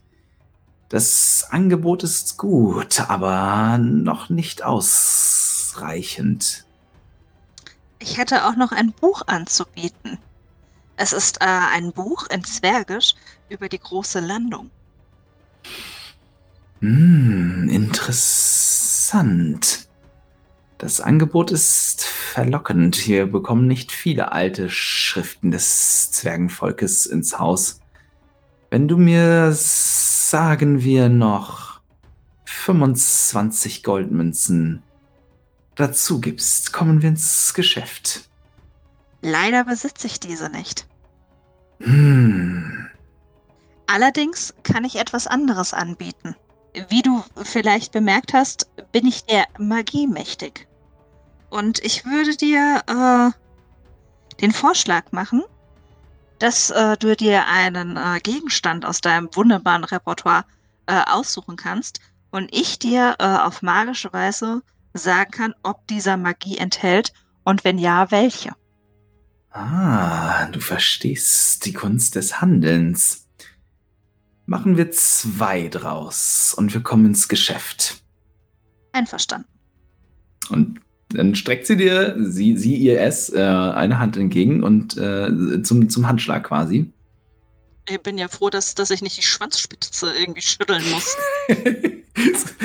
[0.91, 5.07] Das Angebot ist gut, aber noch nicht ausreichend.
[7.99, 10.19] Ich hätte auch noch ein Buch anzubieten.
[10.97, 13.15] Es ist äh, ein Buch in Zwergisch
[13.49, 14.71] über die große Landung.
[16.81, 19.89] Hm, interessant.
[20.79, 22.95] Das Angebot ist verlockend.
[22.97, 27.81] Hier bekommen nicht viele alte Schriften des Zwergenvolkes ins Haus.
[28.71, 31.81] Wenn du mir, sagen wir noch,
[32.45, 34.83] 25 Goldmünzen
[35.75, 38.29] dazu gibst, kommen wir ins Geschäft.
[39.25, 40.87] Leider besitze ich diese nicht.
[41.81, 42.91] Hm.
[43.87, 46.37] Allerdings kann ich etwas anderes anbieten.
[46.91, 50.69] Wie du vielleicht bemerkt hast, bin ich der Magie mächtig.
[51.49, 55.43] Und ich würde dir äh, den Vorschlag machen,
[56.39, 60.45] dass äh, du dir einen äh, Gegenstand aus deinem wunderbaren Repertoire
[60.85, 62.01] äh, aussuchen kannst
[62.31, 64.61] und ich dir äh, auf magische Weise
[64.93, 68.55] sagen kann, ob dieser Magie enthält und wenn ja, welche.
[69.55, 73.29] Ah, du verstehst die Kunst des Handelns.
[74.47, 78.03] Machen wir zwei draus und wir kommen ins Geschäft.
[78.91, 79.47] Einverstanden.
[80.51, 80.81] Und
[81.11, 85.89] dann streckt sie dir, sie, sie ihr es, äh, eine Hand entgegen und äh, zum,
[85.89, 86.93] zum Handschlag quasi.
[87.89, 91.17] Ich bin ja froh, dass, dass ich nicht die Schwanzspitze irgendwie schütteln muss.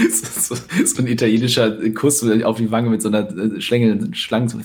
[0.09, 4.49] so, so, so, ein italienischer Kuss auf die Wange mit so einer äh, Schlange, Schlange
[4.49, 4.59] so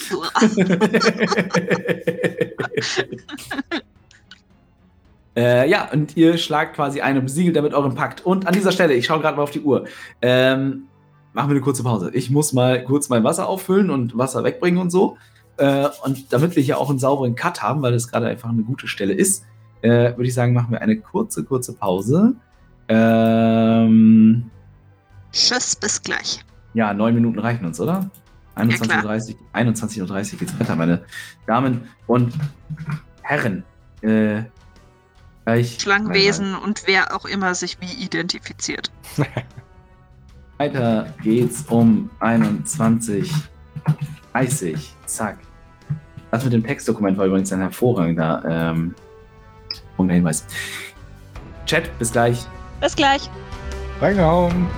[5.36, 8.24] äh, ja, und ihr schlagt quasi ein und besiegelt damit euren Pakt.
[8.24, 9.86] Und an dieser Stelle, ich schaue gerade mal auf die Uhr.
[10.22, 10.84] Ähm,
[11.32, 12.10] machen wir eine kurze Pause.
[12.14, 15.16] Ich muss mal kurz mein Wasser auffüllen und Wasser wegbringen und so.
[15.56, 18.62] Äh, und damit wir hier auch einen sauberen Cut haben, weil das gerade einfach eine
[18.62, 19.44] gute Stelle ist,
[19.82, 22.34] äh, würde ich sagen, machen wir eine kurze, kurze Pause.
[22.88, 24.50] Ähm,
[25.32, 26.40] Tschüss, bis gleich.
[26.74, 28.10] Ja, neun Minuten reichen uns, oder?
[28.60, 31.02] 21.30 Uhr 21 Uhr geht's weiter, meine
[31.46, 32.34] Damen und
[33.22, 33.64] Herren.
[34.02, 34.42] Äh,
[35.64, 38.92] Schlangenwesen und wer auch immer sich wie identifiziert.
[40.58, 45.38] weiter geht's um 21.30 Zack.
[46.30, 48.94] Das mit dem Textdokument war übrigens ein hervorragender ähm,
[49.98, 50.46] Hinweis.
[51.66, 52.46] Chat, bis gleich.
[52.80, 53.28] Bis gleich.
[54.00, 54.68] Reingehauen.